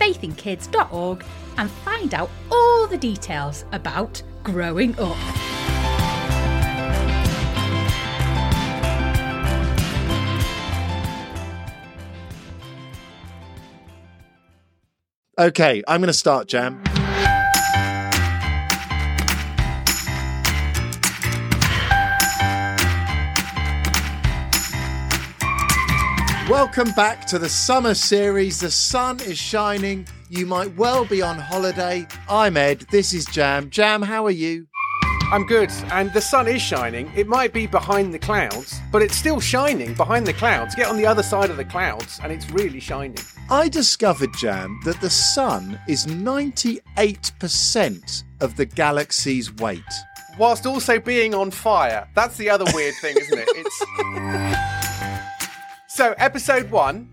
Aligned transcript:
faithinkids.org 0.00 1.24
and 1.58 1.70
find 1.70 2.14
out 2.14 2.30
all 2.50 2.86
the 2.86 2.98
details 2.98 3.64
about 3.72 4.22
growing 4.42 4.98
up. 4.98 5.16
Okay, 15.38 15.82
I'm 15.88 16.00
going 16.02 16.08
to 16.08 16.12
start, 16.12 16.48
Jam. 16.48 16.82
Welcome 26.50 26.90
back 26.94 27.28
to 27.28 27.38
the 27.38 27.48
summer 27.48 27.94
series. 27.94 28.58
The 28.58 28.72
sun 28.72 29.20
is 29.20 29.38
shining. 29.38 30.08
You 30.28 30.46
might 30.46 30.76
well 30.76 31.04
be 31.04 31.22
on 31.22 31.38
holiday. 31.38 32.08
I'm 32.28 32.56
Ed. 32.56 32.80
This 32.90 33.14
is 33.14 33.24
Jam. 33.26 33.70
Jam, 33.70 34.02
how 34.02 34.26
are 34.26 34.32
you? 34.32 34.66
I'm 35.30 35.46
good, 35.46 35.70
and 35.92 36.12
the 36.12 36.20
sun 36.20 36.48
is 36.48 36.60
shining. 36.60 37.08
It 37.14 37.28
might 37.28 37.52
be 37.52 37.68
behind 37.68 38.12
the 38.12 38.18
clouds, 38.18 38.80
but 38.90 39.00
it's 39.00 39.14
still 39.14 39.38
shining 39.38 39.94
behind 39.94 40.26
the 40.26 40.32
clouds. 40.32 40.74
Get 40.74 40.88
on 40.88 40.96
the 40.96 41.06
other 41.06 41.22
side 41.22 41.50
of 41.50 41.56
the 41.56 41.64
clouds, 41.64 42.18
and 42.20 42.32
it's 42.32 42.50
really 42.50 42.80
shining. 42.80 43.18
I 43.48 43.68
discovered, 43.68 44.34
Jam, 44.36 44.80
that 44.84 45.00
the 45.00 45.08
sun 45.08 45.78
is 45.86 46.06
98% 46.06 48.24
of 48.40 48.56
the 48.56 48.66
galaxy's 48.66 49.54
weight. 49.54 49.84
Whilst 50.36 50.66
also 50.66 50.98
being 50.98 51.32
on 51.32 51.52
fire. 51.52 52.08
That's 52.16 52.36
the 52.36 52.50
other 52.50 52.64
weird 52.74 52.94
thing, 53.00 53.16
isn't 53.18 53.38
it? 53.38 53.48
It's. 53.54 53.84
so, 55.90 56.14
episode 56.18 56.70
one. 56.70 57.10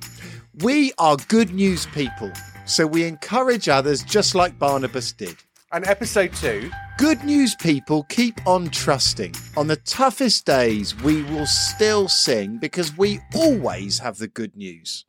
We 0.59 0.93
are 0.99 1.17
good 1.29 1.51
news 1.51 1.87
people, 1.87 2.31
so 2.65 2.85
we 2.85 3.05
encourage 3.05 3.67
others 3.67 4.03
just 4.03 4.35
like 4.35 4.59
Barnabas 4.59 5.13
did. 5.13 5.35
And 5.71 5.85
episode 5.87 6.31
two. 6.33 6.69
Good 6.99 7.23
news 7.23 7.55
people 7.55 8.03
keep 8.03 8.35
on 8.45 8.69
trusting. 8.69 9.33
On 9.57 9.65
the 9.65 9.77
toughest 9.77 10.45
days, 10.45 10.95
we 11.01 11.23
will 11.23 11.47
still 11.47 12.07
sing 12.07 12.59
because 12.59 12.95
we 12.95 13.19
always 13.35 13.97
have 13.97 14.19
the 14.19 14.27
good 14.27 14.55
news. 14.55 15.05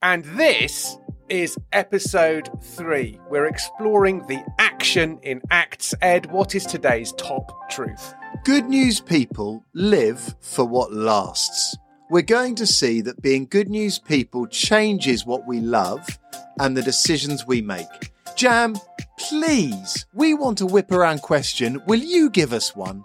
And 0.00 0.24
this 0.24 0.96
is 1.28 1.58
episode 1.72 2.48
three. 2.62 3.20
We're 3.28 3.46
exploring 3.46 4.26
the 4.28 4.42
action 4.58 5.18
in 5.22 5.42
Acts. 5.50 5.94
Ed, 6.00 6.32
what 6.32 6.54
is 6.54 6.64
today's 6.64 7.12
top 7.12 7.70
truth? 7.70 8.14
Good 8.44 8.64
news 8.64 8.98
people 8.98 9.62
live 9.74 10.34
for 10.40 10.64
what 10.64 10.92
lasts. 10.94 11.76
We're 12.10 12.22
going 12.22 12.56
to 12.56 12.66
see 12.66 13.02
that 13.02 13.22
being 13.22 13.46
good 13.46 13.68
news 13.68 14.00
people 14.00 14.48
changes 14.48 15.24
what 15.24 15.46
we 15.46 15.60
love 15.60 16.18
and 16.58 16.76
the 16.76 16.82
decisions 16.82 17.46
we 17.46 17.62
make. 17.62 18.10
Jam, 18.34 18.74
please, 19.16 20.06
we 20.12 20.34
want 20.34 20.60
a 20.60 20.66
whip 20.66 20.90
around 20.90 21.22
question. 21.22 21.80
Will 21.86 22.00
you 22.00 22.28
give 22.28 22.52
us 22.52 22.74
one? 22.74 23.04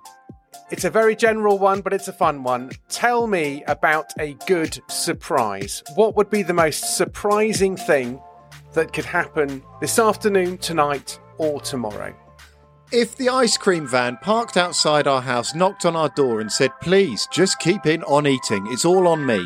It's 0.72 0.86
a 0.86 0.90
very 0.90 1.16
general 1.16 1.60
one, 1.60 1.82
but 1.82 1.94
it's 1.94 2.08
a 2.08 2.14
fun 2.14 2.42
one. 2.42 2.72
Tell 2.90 3.28
me 3.28 3.64
about 3.68 4.12
a 4.18 4.34
good 4.48 4.82
surprise. 4.88 5.84
What 5.94 6.16
would 6.16 6.32
be 6.32 6.42
the 6.42 6.56
most 6.56 6.98
surprising 6.98 7.78
thing 7.78 8.20
that 8.74 8.92
could 8.92 9.06
happen 9.06 9.62
this 9.82 10.00
afternoon, 10.00 10.58
tonight, 10.58 11.20
or 11.38 11.62
tomorrow? 11.62 12.16
If 12.92 13.18
the 13.18 13.30
ice 13.30 13.58
cream 13.58 13.88
van 13.88 14.18
parked 14.18 14.58
outside 14.58 15.08
our 15.08 15.22
house 15.22 15.56
knocked 15.56 15.86
on 15.86 15.96
our 15.96 16.10
door 16.10 16.40
and 16.40 16.52
said, 16.52 16.72
please, 16.82 17.28
just 17.32 17.60
keep 17.60 17.86
in 17.86 18.04
on 18.04 18.28
eating, 18.28 18.68
it's 18.72 18.86
all 18.86 19.08
on 19.08 19.26
me. 19.26 19.46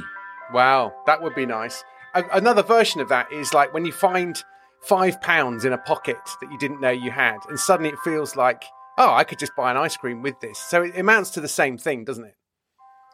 Wow, 0.53 0.93
that 1.05 1.21
would 1.21 1.35
be 1.35 1.45
nice. 1.45 1.83
A- 2.15 2.25
another 2.33 2.63
version 2.63 2.99
of 3.01 3.09
that 3.09 3.31
is 3.31 3.53
like 3.53 3.73
when 3.73 3.85
you 3.85 3.91
find 3.91 4.43
five 4.81 5.21
pounds 5.21 5.63
in 5.63 5.73
a 5.73 5.77
pocket 5.77 6.17
that 6.41 6.51
you 6.51 6.57
didn't 6.57 6.81
know 6.81 6.89
you 6.89 7.11
had, 7.11 7.37
and 7.47 7.59
suddenly 7.59 7.91
it 7.91 7.99
feels 8.03 8.35
like, 8.35 8.63
oh, 8.97 9.13
I 9.13 9.23
could 9.23 9.39
just 9.39 9.55
buy 9.55 9.71
an 9.71 9.77
ice 9.77 9.95
cream 9.95 10.21
with 10.21 10.39
this. 10.41 10.59
So 10.59 10.83
it 10.83 10.97
amounts 10.97 11.29
to 11.31 11.41
the 11.41 11.47
same 11.47 11.77
thing, 11.77 12.03
doesn't 12.03 12.25
it? 12.25 12.35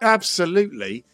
Absolutely. 0.02 1.06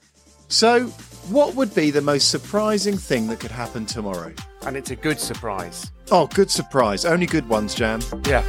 So, 0.48 0.88
what 1.30 1.56
would 1.56 1.74
be 1.74 1.92
the 1.92 2.02
most 2.02 2.30
surprising 2.30 2.98
thing 2.98 3.28
that 3.28 3.40
could 3.40 3.52
happen 3.52 3.86
tomorrow? 3.86 4.34
And 4.66 4.76
it's 4.76 4.92
a 4.92 4.96
good 4.98 5.20
surprise. 5.20 5.92
Oh, 6.12 6.28
good 6.28 6.52
surprise. 6.52 7.06
Only 7.06 7.26
good 7.26 7.48
ones, 7.48 7.74
Jam. 7.74 8.02
Yeah. 8.26 8.44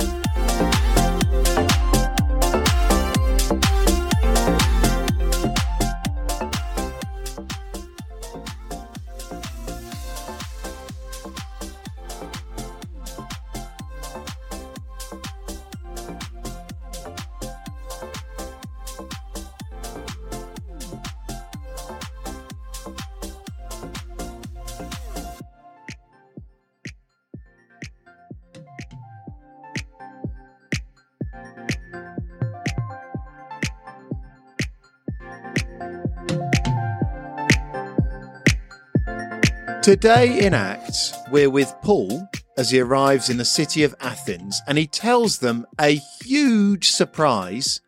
Today 39.82 40.46
in 40.46 40.54
Acts, 40.54 41.12
we're 41.32 41.50
with 41.50 41.74
Paul 41.82 42.28
as 42.56 42.70
he 42.70 42.78
arrives 42.78 43.28
in 43.28 43.36
the 43.36 43.44
city 43.44 43.82
of 43.82 43.96
Athens 43.98 44.62
and 44.68 44.78
he 44.78 44.86
tells 44.86 45.38
them 45.38 45.66
a 45.80 46.00
huge 46.22 46.90
surprise 46.90 47.80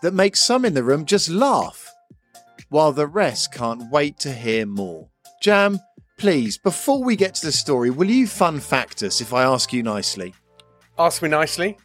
that 0.00 0.14
makes 0.14 0.40
some 0.40 0.64
in 0.64 0.72
the 0.72 0.82
room 0.82 1.04
just 1.04 1.28
laugh, 1.28 1.92
while 2.70 2.90
the 2.90 3.06
rest 3.06 3.52
can't 3.52 3.90
wait 3.90 4.18
to 4.20 4.32
hear 4.32 4.64
more. 4.64 5.10
Jam, 5.42 5.78
please, 6.16 6.56
before 6.56 7.04
we 7.04 7.16
get 7.16 7.34
to 7.34 7.44
the 7.44 7.52
story, 7.52 7.90
will 7.90 8.08
you 8.08 8.26
fun 8.26 8.58
fact 8.58 9.02
us 9.02 9.20
if 9.20 9.34
I 9.34 9.42
ask 9.42 9.74
you 9.74 9.82
nicely? 9.82 10.32
Ask 10.98 11.20
me 11.20 11.28
nicely. 11.28 11.76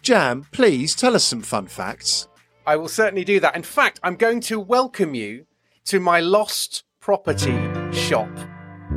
Jam, 0.00 0.46
please 0.50 0.94
tell 0.94 1.14
us 1.14 1.24
some 1.24 1.42
fun 1.42 1.66
facts. 1.66 2.26
I 2.66 2.76
will 2.76 2.88
certainly 2.88 3.24
do 3.24 3.38
that. 3.40 3.54
In 3.54 3.64
fact, 3.64 4.00
I'm 4.02 4.16
going 4.16 4.40
to 4.40 4.58
welcome 4.58 5.14
you 5.14 5.44
to 5.84 6.00
my 6.00 6.20
lost 6.20 6.84
property 7.00 7.60
shop. 7.92 8.30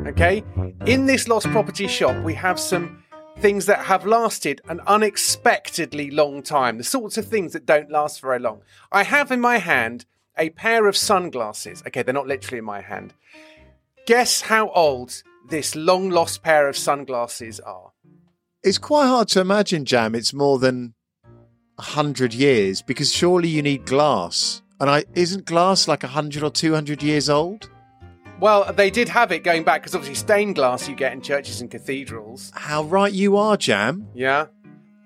Okay? 0.07 0.43
In 0.85 1.05
this 1.05 1.27
lost 1.27 1.47
property 1.47 1.87
shop, 1.87 2.23
we 2.23 2.33
have 2.33 2.59
some 2.59 3.03
things 3.39 3.65
that 3.67 3.79
have 3.79 4.05
lasted 4.05 4.61
an 4.67 4.81
unexpectedly 4.87 6.09
long 6.09 6.41
time, 6.41 6.77
the 6.77 6.83
sorts 6.83 7.17
of 7.17 7.27
things 7.27 7.53
that 7.53 7.65
don't 7.65 7.91
last 7.91 8.21
very 8.21 8.39
long. 8.39 8.61
I 8.91 9.03
have 9.03 9.31
in 9.31 9.39
my 9.39 9.57
hand 9.57 10.05
a 10.37 10.49
pair 10.51 10.87
of 10.87 10.97
sunglasses. 10.97 11.83
Okay, 11.87 12.03
they're 12.03 12.13
not 12.13 12.27
literally 12.27 12.59
in 12.59 12.65
my 12.65 12.81
hand. 12.81 13.13
Guess 14.05 14.41
how 14.41 14.69
old 14.69 15.21
this 15.49 15.75
long 15.75 16.09
lost 16.09 16.43
pair 16.43 16.67
of 16.67 16.77
sunglasses 16.77 17.59
are? 17.59 17.91
It's 18.63 18.77
quite 18.77 19.07
hard 19.07 19.27
to 19.29 19.41
imagine, 19.41 19.85
Jam, 19.85 20.15
it's 20.15 20.33
more 20.33 20.59
than 20.59 20.93
a 21.77 21.83
hundred 21.83 22.33
years 22.33 22.81
because 22.81 23.13
surely 23.13 23.49
you 23.49 23.61
need 23.61 23.85
glass. 23.85 24.61
And 24.79 24.89
I 24.89 25.05
isn't 25.15 25.45
glass 25.45 25.87
like 25.87 26.03
a 26.03 26.07
hundred 26.07 26.43
or 26.43 26.49
two 26.49 26.73
hundred 26.73 27.03
years 27.03 27.29
old? 27.29 27.69
Well, 28.39 28.71
they 28.71 28.91
did 28.91 29.09
have 29.09 29.31
it 29.31 29.43
going 29.43 29.63
back 29.63 29.81
because 29.81 29.95
obviously 29.95 30.13
stained 30.13 30.55
glass 30.55 30.87
you 30.87 30.95
get 30.95 31.11
in 31.11 31.21
churches 31.21 31.59
and 31.59 31.71
cathedrals. 31.71 32.51
How 32.53 32.83
right 32.83 33.11
you 33.11 33.35
are, 33.35 33.57
Jam. 33.57 34.07
Yeah. 34.13 34.47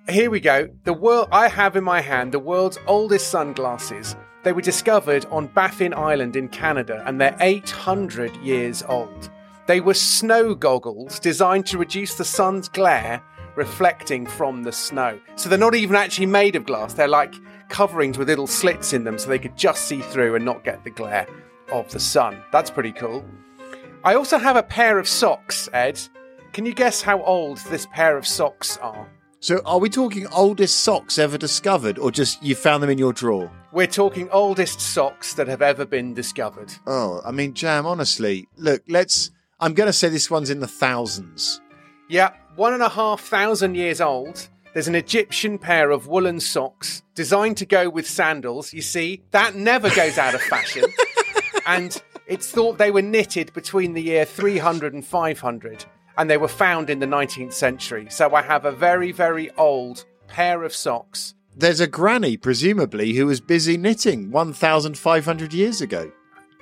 Here 0.09 0.29
we 0.29 0.41
go. 0.41 0.67
The 0.83 0.91
world 0.91 1.29
I 1.31 1.47
have 1.47 1.77
in 1.77 1.83
my 1.83 2.01
hand 2.01 2.33
the 2.33 2.39
world's 2.39 2.77
oldest 2.87 3.29
sunglasses. 3.29 4.17
They 4.43 4.51
were 4.51 4.61
discovered 4.61 5.25
on 5.31 5.47
Baffin 5.47 5.93
Island 5.93 6.35
in 6.35 6.49
Canada 6.49 7.03
and 7.05 7.21
they're 7.21 7.37
800 7.39 8.35
years 8.37 8.83
old. 8.83 9.29
They 9.65 9.79
were 9.79 9.93
snow 9.93 10.53
goggles 10.53 11.17
designed 11.17 11.67
to 11.67 11.77
reduce 11.77 12.15
the 12.15 12.25
sun's 12.25 12.67
glare 12.67 13.23
reflecting 13.55 14.25
from 14.25 14.63
the 14.63 14.71
snow. 14.73 15.17
So 15.37 15.47
they're 15.47 15.57
not 15.57 15.75
even 15.75 15.95
actually 15.95 16.25
made 16.25 16.57
of 16.57 16.65
glass. 16.65 16.95
They're 16.95 17.07
like 17.07 17.33
coverings 17.69 18.17
with 18.17 18.27
little 18.27 18.47
slits 18.47 18.91
in 18.91 19.05
them 19.05 19.17
so 19.17 19.29
they 19.29 19.39
could 19.39 19.55
just 19.55 19.85
see 19.85 20.01
through 20.01 20.35
and 20.35 20.43
not 20.43 20.65
get 20.65 20.83
the 20.83 20.89
glare 20.89 21.27
of 21.71 21.89
the 21.91 21.99
sun. 21.99 22.41
That's 22.51 22.69
pretty 22.69 22.91
cool. 22.91 23.25
I 24.03 24.15
also 24.15 24.37
have 24.37 24.55
a 24.55 24.63
pair 24.63 24.97
of 24.97 25.07
socks, 25.07 25.69
Ed. 25.73 25.99
Can 26.53 26.65
you 26.65 26.73
guess 26.73 27.01
how 27.01 27.21
old 27.23 27.59
this 27.69 27.85
pair 27.87 28.17
of 28.17 28.27
socks 28.27 28.77
are? 28.77 29.07
So, 29.39 29.59
are 29.65 29.79
we 29.79 29.89
talking 29.89 30.27
oldest 30.27 30.81
socks 30.81 31.17
ever 31.17 31.37
discovered, 31.37 31.97
or 31.97 32.11
just 32.11 32.43
you 32.43 32.53
found 32.53 32.83
them 32.83 32.89
in 32.89 32.97
your 32.99 33.13
drawer? 33.13 33.51
We're 33.71 33.87
talking 33.87 34.29
oldest 34.29 34.79
socks 34.79 35.33
that 35.33 35.47
have 35.47 35.61
ever 35.63 35.85
been 35.85 36.13
discovered. 36.13 36.71
Oh, 36.85 37.21
I 37.25 37.31
mean, 37.31 37.53
Jam, 37.53 37.85
honestly, 37.85 38.47
look, 38.57 38.83
let's. 38.87 39.31
I'm 39.59 39.73
going 39.73 39.87
to 39.87 39.93
say 39.93 40.09
this 40.09 40.29
one's 40.29 40.49
in 40.49 40.59
the 40.59 40.67
thousands. 40.67 41.61
Yeah, 42.07 42.31
one 42.55 42.73
and 42.73 42.83
a 42.83 42.89
half 42.89 43.21
thousand 43.21 43.75
years 43.75 44.01
old. 44.01 44.49
There's 44.73 44.87
an 44.87 44.95
Egyptian 44.95 45.57
pair 45.57 45.91
of 45.91 46.07
woolen 46.07 46.39
socks 46.39 47.01
designed 47.15 47.57
to 47.57 47.65
go 47.65 47.89
with 47.89 48.07
sandals. 48.07 48.73
You 48.73 48.81
see, 48.81 49.23
that 49.31 49.55
never 49.55 49.89
goes 49.89 50.17
out 50.17 50.35
of 50.35 50.41
fashion. 50.41 50.83
and 51.65 52.01
it's 52.27 52.51
thought 52.51 52.77
they 52.77 52.91
were 52.91 53.01
knitted 53.01 53.53
between 53.53 53.93
the 53.93 54.01
year 54.01 54.25
300 54.25 54.93
and 54.93 55.05
500 55.05 55.85
and 56.17 56.29
they 56.29 56.37
were 56.37 56.47
found 56.47 56.89
in 56.89 56.99
the 56.99 57.05
19th 57.05 57.53
century. 57.53 58.07
So 58.09 58.33
I 58.35 58.41
have 58.41 58.65
a 58.65 58.71
very, 58.71 59.11
very 59.11 59.49
old 59.51 60.05
pair 60.27 60.63
of 60.63 60.73
socks. 60.73 61.33
There's 61.55 61.79
a 61.79 61.87
granny, 61.87 62.37
presumably, 62.37 63.13
who 63.13 63.25
was 63.25 63.41
busy 63.41 63.77
knitting 63.77 64.31
1,500 64.31 65.53
years 65.53 65.81
ago. 65.81 66.11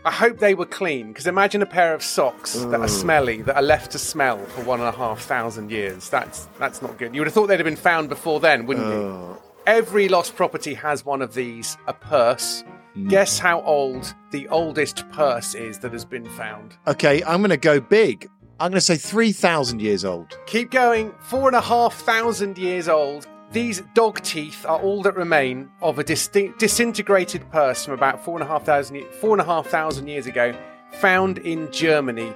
I 0.05 0.11
hope 0.11 0.39
they 0.39 0.55
were 0.55 0.65
clean 0.65 1.09
because 1.09 1.27
imagine 1.27 1.61
a 1.61 1.65
pair 1.65 1.93
of 1.93 2.01
socks 2.01 2.53
that 2.53 2.79
are 2.79 2.87
mm. 2.87 2.89
smelly, 2.89 3.41
that 3.41 3.57
are 3.57 3.61
left 3.61 3.91
to 3.91 3.99
smell 3.99 4.37
for 4.45 4.63
one 4.63 4.79
and 4.79 4.87
a 4.87 4.93
half 4.93 5.19
thousand 5.21 5.71
years. 5.71 6.09
That's 6.09 6.47
that's 6.57 6.81
not 6.81 6.97
good. 6.97 7.13
You 7.13 7.19
would 7.19 7.27
have 7.27 7.33
thought 7.33 7.47
they'd 7.47 7.59
have 7.59 7.65
been 7.65 7.75
found 7.75 8.07
before 8.07 8.39
then, 8.39 8.65
wouldn't 8.65 8.87
you? 8.87 8.93
Oh. 8.93 9.41
Every 9.67 10.07
lost 10.07 10.37
property 10.37 10.73
has 10.75 11.05
one 11.05 11.21
of 11.21 11.33
these, 11.33 11.77
a 11.85 11.93
purse. 11.93 12.63
Mm. 12.95 13.09
Guess 13.09 13.39
how 13.39 13.61
old 13.61 14.13
the 14.31 14.47
oldest 14.49 15.09
purse 15.11 15.55
is 15.55 15.79
that 15.79 15.93
has 15.93 16.05
been 16.05 16.25
found? 16.25 16.75
Okay, 16.87 17.23
I'm 17.23 17.41
going 17.41 17.49
to 17.51 17.57
go 17.57 17.79
big. 17.79 18.29
I'm 18.59 18.71
going 18.71 18.79
to 18.79 18.81
say 18.81 18.97
3,000 18.97 19.81
years 19.81 20.03
old. 20.03 20.37
Keep 20.45 20.71
going. 20.71 21.13
Four 21.19 21.47
and 21.47 21.55
a 21.55 21.61
half 21.61 21.93
thousand 21.93 22.57
years 22.57 22.89
old. 22.89 23.27
These 23.51 23.81
dog 23.95 24.21
teeth 24.21 24.65
are 24.65 24.79
all 24.79 25.01
that 25.03 25.15
remain 25.15 25.69
of 25.81 25.97
a 25.97 26.03
distinct, 26.03 26.59
disintegrated 26.59 27.49
purse 27.51 27.85
from 27.85 27.93
about 27.93 28.23
four 28.23 28.35
and 28.35 28.43
a 28.43 28.47
half 28.47 28.65
thousand, 28.65 29.03
four 29.19 29.31
and 29.31 29.41
a 29.41 29.45
half 29.45 29.67
thousand 29.67 30.07
years 30.07 30.27
ago, 30.27 30.53
found 30.91 31.39
in 31.39 31.71
Germany. 31.71 32.35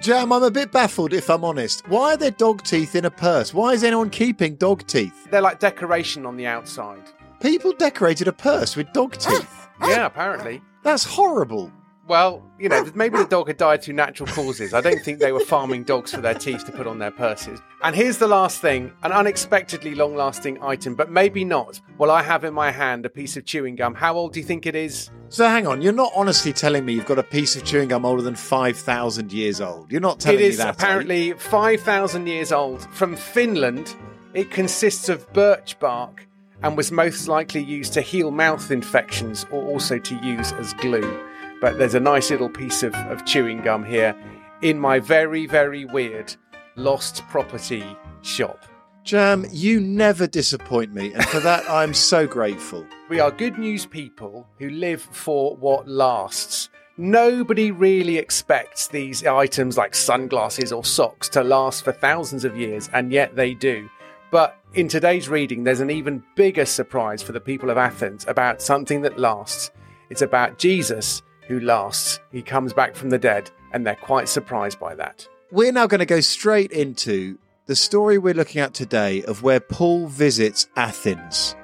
Jam, 0.00 0.32
I'm 0.32 0.44
a 0.44 0.50
bit 0.50 0.70
baffled 0.70 1.12
if 1.12 1.28
I'm 1.28 1.44
honest. 1.44 1.86
Why 1.88 2.14
are 2.14 2.16
there 2.16 2.30
dog 2.30 2.62
teeth 2.62 2.94
in 2.94 3.04
a 3.04 3.10
purse? 3.10 3.52
Why 3.52 3.72
is 3.72 3.82
anyone 3.84 4.10
keeping 4.10 4.54
dog 4.54 4.86
teeth? 4.86 5.26
They're 5.30 5.42
like 5.42 5.58
decoration 5.58 6.24
on 6.24 6.36
the 6.36 6.46
outside. 6.46 7.02
People 7.40 7.72
decorated 7.72 8.28
a 8.28 8.32
purse 8.32 8.76
with 8.76 8.92
dog 8.92 9.12
teeth. 9.16 9.68
Yeah, 9.82 10.06
apparently. 10.06 10.60
That's 10.82 11.04
horrible. 11.04 11.72
Well, 12.08 12.42
you 12.58 12.70
know, 12.70 12.90
maybe 12.94 13.18
the 13.18 13.26
dog 13.26 13.48
had 13.48 13.58
died 13.58 13.82
through 13.82 13.94
natural 13.94 14.26
causes. 14.30 14.72
I 14.72 14.80
don't 14.80 15.00
think 15.04 15.18
they 15.18 15.30
were 15.30 15.40
farming 15.40 15.84
dogs 15.84 16.12
for 16.14 16.22
their 16.22 16.32
teeth 16.34 16.64
to 16.64 16.72
put 16.72 16.86
on 16.86 16.98
their 16.98 17.10
purses. 17.10 17.60
And 17.82 17.94
here's 17.94 18.16
the 18.16 18.26
last 18.26 18.62
thing 18.62 18.90
an 19.02 19.12
unexpectedly 19.12 19.94
long 19.94 20.16
lasting 20.16 20.60
item, 20.62 20.94
but 20.94 21.10
maybe 21.10 21.44
not. 21.44 21.80
Well, 21.98 22.10
I 22.10 22.22
have 22.22 22.44
in 22.44 22.54
my 22.54 22.70
hand 22.70 23.04
a 23.04 23.10
piece 23.10 23.36
of 23.36 23.44
chewing 23.44 23.76
gum. 23.76 23.94
How 23.94 24.14
old 24.16 24.32
do 24.32 24.40
you 24.40 24.46
think 24.46 24.64
it 24.64 24.74
is? 24.74 25.10
So 25.28 25.46
hang 25.46 25.66
on, 25.66 25.82
you're 25.82 25.92
not 25.92 26.10
honestly 26.16 26.54
telling 26.54 26.86
me 26.86 26.94
you've 26.94 27.04
got 27.04 27.18
a 27.18 27.22
piece 27.22 27.54
of 27.56 27.64
chewing 27.64 27.88
gum 27.88 28.06
older 28.06 28.22
than 28.22 28.36
5,000 28.36 29.30
years 29.30 29.60
old. 29.60 29.92
You're 29.92 30.00
not 30.00 30.18
telling 30.18 30.40
It 30.40 30.44
is 30.46 30.58
me 30.58 30.64
that. 30.64 30.64
are 30.64 30.68
you? 30.68 30.72
apparently 30.72 31.32
5,000 31.34 32.26
years 32.26 32.52
old. 32.52 32.82
From 32.94 33.14
Finland, 33.16 33.94
it 34.32 34.50
consists 34.50 35.10
of 35.10 35.30
birch 35.34 35.78
bark 35.78 36.26
and 36.62 36.76
was 36.76 36.90
most 36.90 37.28
likely 37.28 37.62
used 37.62 37.92
to 37.94 38.00
heal 38.00 38.30
mouth 38.30 38.70
infections 38.70 39.46
or 39.50 39.62
also 39.64 39.98
to 39.98 40.14
use 40.16 40.52
as 40.52 40.74
glue. 40.74 41.20
But 41.60 41.78
there's 41.78 41.94
a 41.94 42.00
nice 42.00 42.30
little 42.30 42.48
piece 42.48 42.82
of, 42.82 42.94
of 42.94 43.24
chewing 43.24 43.62
gum 43.62 43.84
here 43.84 44.16
in 44.62 44.78
my 44.78 44.98
very, 44.98 45.46
very 45.46 45.84
weird 45.84 46.34
lost 46.76 47.26
property 47.28 47.84
shop. 48.22 48.64
Jam, 49.04 49.46
you 49.50 49.80
never 49.80 50.26
disappoint 50.26 50.92
me, 50.92 51.14
and 51.14 51.24
for 51.24 51.40
that 51.40 51.68
I'm 51.68 51.94
so 51.94 52.26
grateful. 52.26 52.86
We 53.08 53.20
are 53.20 53.30
good 53.30 53.58
news 53.58 53.86
people 53.86 54.46
who 54.58 54.68
live 54.68 55.00
for 55.00 55.56
what 55.56 55.88
lasts. 55.88 56.68
Nobody 56.98 57.70
really 57.70 58.18
expects 58.18 58.88
these 58.88 59.24
items 59.24 59.78
like 59.78 59.94
sunglasses 59.94 60.72
or 60.72 60.84
socks 60.84 61.28
to 61.30 61.42
last 61.42 61.84
for 61.84 61.92
thousands 61.92 62.44
of 62.44 62.56
years, 62.56 62.90
and 62.92 63.12
yet 63.12 63.34
they 63.34 63.54
do. 63.54 63.88
But 64.30 64.58
in 64.74 64.88
today's 64.88 65.28
reading, 65.28 65.64
there's 65.64 65.80
an 65.80 65.90
even 65.90 66.22
bigger 66.36 66.66
surprise 66.66 67.22
for 67.22 67.32
the 67.32 67.40
people 67.40 67.70
of 67.70 67.78
Athens 67.78 68.26
about 68.28 68.60
something 68.60 69.02
that 69.02 69.18
lasts. 69.18 69.70
It's 70.10 70.22
about 70.22 70.58
Jesus 70.58 71.22
who 71.46 71.60
lasts. 71.60 72.20
He 72.30 72.42
comes 72.42 72.72
back 72.72 72.94
from 72.94 73.10
the 73.10 73.18
dead, 73.18 73.50
and 73.72 73.86
they're 73.86 73.94
quite 73.94 74.28
surprised 74.28 74.78
by 74.78 74.94
that. 74.96 75.26
We're 75.50 75.72
now 75.72 75.86
going 75.86 76.00
to 76.00 76.06
go 76.06 76.20
straight 76.20 76.72
into 76.72 77.38
the 77.66 77.76
story 77.76 78.18
we're 78.18 78.34
looking 78.34 78.60
at 78.60 78.74
today 78.74 79.22
of 79.22 79.42
where 79.42 79.60
Paul 79.60 80.06
visits 80.06 80.68
Athens. 80.76 81.54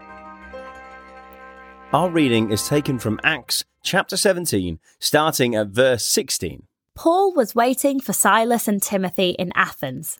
Our 1.92 2.10
reading 2.10 2.50
is 2.50 2.66
taken 2.66 2.98
from 2.98 3.20
Acts 3.22 3.64
chapter 3.82 4.16
17, 4.16 4.80
starting 4.98 5.54
at 5.54 5.68
verse 5.68 6.04
16. 6.06 6.64
Paul 6.94 7.34
was 7.34 7.54
waiting 7.54 8.00
for 8.00 8.12
Silas 8.12 8.66
and 8.66 8.82
Timothy 8.82 9.30
in 9.30 9.52
Athens. 9.54 10.18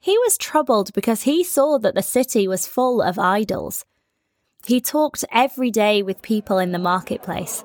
He 0.00 0.16
was 0.18 0.38
troubled 0.38 0.94
because 0.94 1.22
he 1.22 1.44
saw 1.44 1.78
that 1.78 1.94
the 1.94 2.02
city 2.02 2.48
was 2.48 2.66
full 2.66 3.02
of 3.02 3.18
idols. 3.18 3.84
He 4.66 4.80
talked 4.80 5.26
every 5.30 5.70
day 5.70 6.02
with 6.02 6.22
people 6.22 6.58
in 6.58 6.72
the 6.72 6.78
marketplace. 6.78 7.64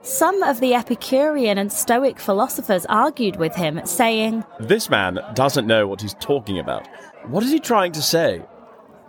Some 0.00 0.42
of 0.42 0.60
the 0.60 0.72
Epicurean 0.72 1.58
and 1.58 1.70
Stoic 1.70 2.18
philosophers 2.18 2.86
argued 2.86 3.36
with 3.36 3.54
him, 3.54 3.82
saying, 3.84 4.44
This 4.58 4.88
man 4.88 5.18
doesn't 5.34 5.66
know 5.66 5.86
what 5.86 6.00
he's 6.00 6.14
talking 6.14 6.58
about. 6.58 6.88
What 7.26 7.42
is 7.42 7.52
he 7.52 7.60
trying 7.60 7.92
to 7.92 8.02
say? 8.02 8.42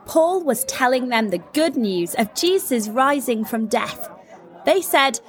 Paul 0.05 0.43
was 0.43 0.65
telling 0.65 1.08
them 1.08 1.29
the 1.29 1.43
good 1.53 1.77
news 1.77 2.15
of 2.15 2.34
Jesus 2.36 2.89
rising 2.89 3.46
from 3.46 3.67
death. 3.67 4.10
They 4.65 4.81
said, 4.81 5.22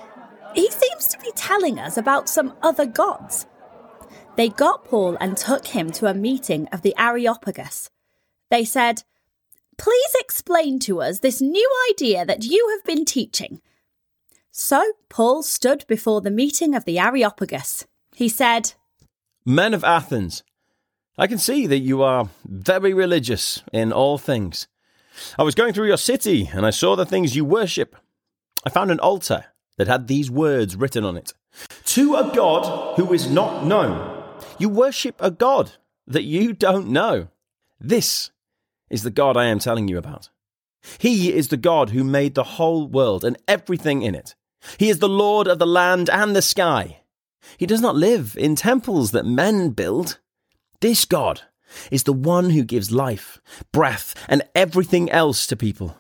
He 0.57 0.69
seems 0.69 1.07
to 1.07 1.19
be 1.21 1.31
telling 1.37 1.79
us 1.79 1.97
about 1.97 2.29
some 2.29 2.55
other 2.63 2.87
gods. 2.87 3.47
They 4.37 4.49
got 4.49 4.85
Paul 4.87 5.17
and 5.21 5.37
took 5.37 5.69
him 5.69 5.91
to 5.93 6.07
a 6.07 6.15
meeting 6.15 6.67
of 6.73 6.83
the 6.83 6.95
Areopagus. 6.99 7.91
They 8.51 8.65
said, 8.65 9.03
Please 9.77 10.17
explain 10.21 10.79
to 10.81 11.03
us 11.03 11.21
this 11.21 11.41
new 11.41 11.71
idea 11.91 12.25
that 12.25 12.45
you 12.45 12.69
have 12.71 12.85
been 12.85 13.05
teaching. 13.05 13.61
So 14.51 14.93
Paul 15.09 15.43
stood 15.43 15.85
before 15.87 16.21
the 16.21 16.31
meeting 16.31 16.75
of 16.75 16.85
the 16.85 16.99
Areopagus. 16.99 17.87
He 18.15 18.29
said, 18.29 18.73
Men 19.45 19.75
of 19.75 19.85
Athens, 19.85 20.43
I 21.19 21.27
can 21.27 21.39
see 21.39 21.67
that 21.67 21.79
you 21.79 22.03
are 22.03 22.29
very 22.45 22.95
religious 22.95 23.63
in 23.73 23.93
all 23.93 24.19
things. 24.19 24.67
I 25.39 25.43
was 25.43 25.55
going 25.55 25.75
through 25.75 25.89
your 25.89 25.99
city 25.99 26.51
and 26.53 26.65
I 26.65 26.71
saw 26.71 26.97
the 26.97 27.07
things 27.07 27.37
you 27.37 27.45
worship. 27.45 27.97
I 28.65 28.71
found 28.71 28.91
an 28.91 29.01
altar 29.01 29.47
that 29.77 29.89
had 29.89 30.07
these 30.07 30.31
words 30.31 30.77
written 30.77 31.05
on 31.05 31.17
it 31.17 31.33
To 31.87 32.15
a 32.17 32.33
God 32.35 32.97
who 32.97 33.13
is 33.13 33.29
not 33.29 33.67
known. 33.67 34.22
You 34.63 34.69
worship 34.69 35.17
a 35.19 35.33
God 35.33 35.73
that 36.07 36.23
you 36.23 36.53
don't 36.53 36.87
know. 36.87 37.27
This 37.81 38.31
is 38.91 39.03
the 39.03 39.11
God 39.11 39.37
I 39.37 39.47
am 39.47 39.59
telling 39.59 39.89
you 39.89 39.99
about. 39.99 40.31
He 40.99 41.33
is 41.33 41.49
the 41.49 41.57
God 41.57 41.91
who 41.91 42.05
made 42.05 42.37
the 42.37 42.45
whole 42.45 42.87
world 42.87 43.25
and 43.25 43.37
everything 43.49 44.03
in 44.03 44.15
it. 44.15 44.37
He 44.79 44.89
is 44.89 45.01
the 45.01 45.09
Lord 45.09 45.49
of 45.49 45.59
the 45.59 45.67
land 45.67 46.09
and 46.09 46.37
the 46.37 46.43
sky. 46.43 47.01
He 47.57 47.67
does 47.67 47.81
not 47.81 47.97
live 47.97 48.37
in 48.39 48.55
temples 48.55 49.11
that 49.11 49.27
men 49.27 49.71
build. 49.71 50.21
This 50.81 51.07
God 51.07 51.43
is 51.91 52.05
the 52.05 52.13
one 52.13 52.51
who 52.51 52.63
gives 52.63 52.93
life, 52.93 53.41
breath, 53.73 54.15
and 54.29 54.45
everything 54.55 55.11
else 55.11 55.45
to 55.49 55.57
people. 55.57 55.97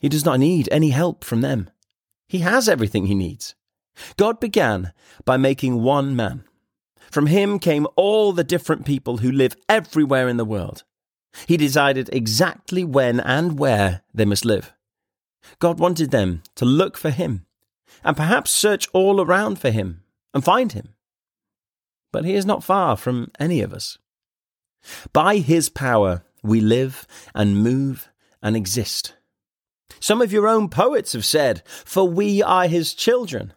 He 0.00 0.08
does 0.08 0.24
not 0.24 0.40
need 0.40 0.68
any 0.72 0.90
help 0.90 1.22
from 1.22 1.40
them. 1.40 1.70
He 2.26 2.38
has 2.38 2.68
everything 2.68 3.06
he 3.06 3.14
needs. 3.14 3.54
God 4.16 4.40
began 4.40 4.92
by 5.24 5.36
making 5.36 5.84
one 5.84 6.16
man. 6.16 6.42
From 7.12 7.26
him 7.26 7.58
came 7.58 7.86
all 7.94 8.32
the 8.32 8.42
different 8.42 8.86
people 8.86 9.18
who 9.18 9.30
live 9.30 9.54
everywhere 9.68 10.28
in 10.28 10.38
the 10.38 10.46
world. 10.46 10.82
He 11.46 11.58
decided 11.58 12.08
exactly 12.10 12.84
when 12.84 13.20
and 13.20 13.58
where 13.58 14.00
they 14.14 14.24
must 14.24 14.46
live. 14.46 14.72
God 15.58 15.78
wanted 15.78 16.10
them 16.10 16.42
to 16.56 16.64
look 16.64 16.96
for 16.96 17.10
him 17.10 17.44
and 18.02 18.16
perhaps 18.16 18.50
search 18.50 18.88
all 18.94 19.20
around 19.20 19.58
for 19.58 19.70
him 19.70 20.02
and 20.32 20.42
find 20.42 20.72
him. 20.72 20.94
but 22.12 22.24
he 22.26 22.34
is 22.34 22.44
not 22.44 22.62
far 22.62 22.96
from 22.96 23.30
any 23.40 23.62
of 23.62 23.72
us. 23.72 23.96
By 25.12 25.38
his 25.38 25.70
power, 25.70 26.22
we 26.42 26.60
live 26.60 27.06
and 27.34 27.56
move 27.56 28.10
and 28.42 28.54
exist. 28.54 29.14
Some 29.98 30.20
of 30.20 30.32
your 30.32 30.46
own 30.46 30.68
poets 30.68 31.14
have 31.14 31.24
said, 31.24 31.62
For 31.66 32.06
we 32.06 32.42
are 32.42 32.66
his 32.66 32.92
children. 32.92 33.54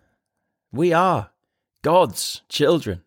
We 0.72 0.94
are 0.94 1.32
God's 1.82 2.44
children. 2.48 3.02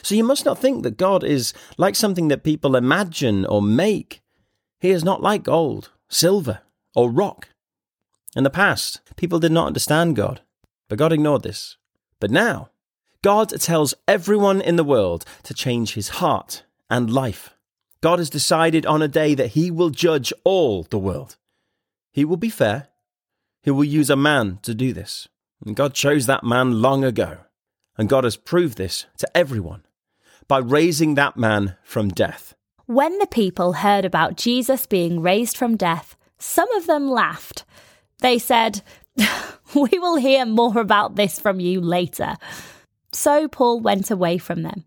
So 0.00 0.14
you 0.14 0.24
must 0.24 0.44
not 0.44 0.58
think 0.58 0.82
that 0.82 0.96
God 0.96 1.22
is 1.22 1.52
like 1.76 1.94
something 1.94 2.28
that 2.28 2.44
people 2.44 2.76
imagine 2.76 3.44
or 3.44 3.60
make. 3.60 4.22
He 4.80 4.90
is 4.90 5.04
not 5.04 5.22
like 5.22 5.42
gold, 5.42 5.90
silver, 6.08 6.60
or 6.94 7.10
rock. 7.10 7.48
In 8.34 8.44
the 8.44 8.50
past, 8.50 9.00
people 9.16 9.38
did 9.38 9.52
not 9.52 9.66
understand 9.66 10.16
God, 10.16 10.40
but 10.88 10.98
God 10.98 11.12
ignored 11.12 11.42
this. 11.42 11.76
But 12.18 12.30
now, 12.30 12.70
God 13.22 13.50
tells 13.60 13.94
everyone 14.08 14.60
in 14.60 14.76
the 14.76 14.84
world 14.84 15.24
to 15.44 15.54
change 15.54 15.94
his 15.94 16.08
heart 16.20 16.64
and 16.90 17.12
life. 17.12 17.50
God 18.00 18.18
has 18.18 18.30
decided 18.30 18.84
on 18.84 19.00
a 19.00 19.08
day 19.08 19.34
that 19.34 19.50
he 19.50 19.70
will 19.70 19.90
judge 19.90 20.32
all 20.44 20.82
the 20.82 20.98
world. 20.98 21.36
He 22.10 22.24
will 22.24 22.36
be 22.36 22.50
fair. 22.50 22.88
He 23.62 23.70
will 23.70 23.84
use 23.84 24.10
a 24.10 24.16
man 24.16 24.58
to 24.62 24.74
do 24.74 24.92
this. 24.92 25.28
And 25.64 25.76
God 25.76 25.94
chose 25.94 26.26
that 26.26 26.42
man 26.42 26.82
long 26.82 27.04
ago. 27.04 27.38
And 28.02 28.08
God 28.08 28.24
has 28.24 28.36
proved 28.36 28.78
this 28.78 29.06
to 29.18 29.28
everyone 29.32 29.84
by 30.48 30.58
raising 30.58 31.14
that 31.14 31.36
man 31.36 31.76
from 31.84 32.08
death. 32.08 32.52
When 32.86 33.16
the 33.20 33.28
people 33.28 33.74
heard 33.74 34.04
about 34.04 34.36
Jesus 34.36 34.86
being 34.86 35.20
raised 35.20 35.56
from 35.56 35.76
death, 35.76 36.16
some 36.36 36.68
of 36.72 36.88
them 36.88 37.08
laughed. 37.08 37.64
They 38.18 38.40
said, 38.40 38.82
We 39.76 40.00
will 40.00 40.16
hear 40.16 40.44
more 40.44 40.80
about 40.80 41.14
this 41.14 41.38
from 41.38 41.60
you 41.60 41.80
later. 41.80 42.34
So 43.12 43.46
Paul 43.46 43.78
went 43.78 44.10
away 44.10 44.36
from 44.36 44.62
them. 44.62 44.84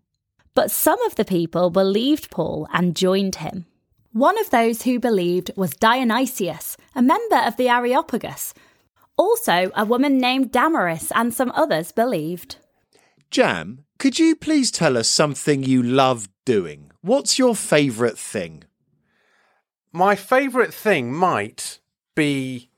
But 0.52 0.70
some 0.70 1.00
of 1.04 1.14
the 1.14 1.24
people 1.24 1.70
believed 1.70 2.30
Paul 2.30 2.68
and 2.70 2.94
joined 2.94 3.36
him. 3.36 3.64
One 4.12 4.38
of 4.38 4.50
those 4.50 4.82
who 4.82 5.00
believed 5.00 5.52
was 5.56 5.74
Dionysius, 5.74 6.76
a 6.94 7.00
member 7.00 7.36
of 7.36 7.56
the 7.56 7.70
Areopagus. 7.70 8.52
Also, 9.16 9.70
a 9.74 9.86
woman 9.86 10.18
named 10.18 10.52
Damaris 10.52 11.10
and 11.14 11.32
some 11.32 11.50
others 11.54 11.92
believed. 11.92 12.58
Jam, 13.30 13.84
could 13.98 14.18
you 14.18 14.36
please 14.36 14.70
tell 14.70 14.96
us 14.96 15.08
something 15.08 15.62
you 15.62 15.82
love 15.82 16.28
doing? 16.44 16.90
What's 17.00 17.38
your 17.38 17.54
favourite 17.54 18.18
thing? 18.18 18.64
My 19.92 20.14
favourite 20.14 20.72
thing 20.72 21.12
might 21.12 21.80
be 22.14 22.70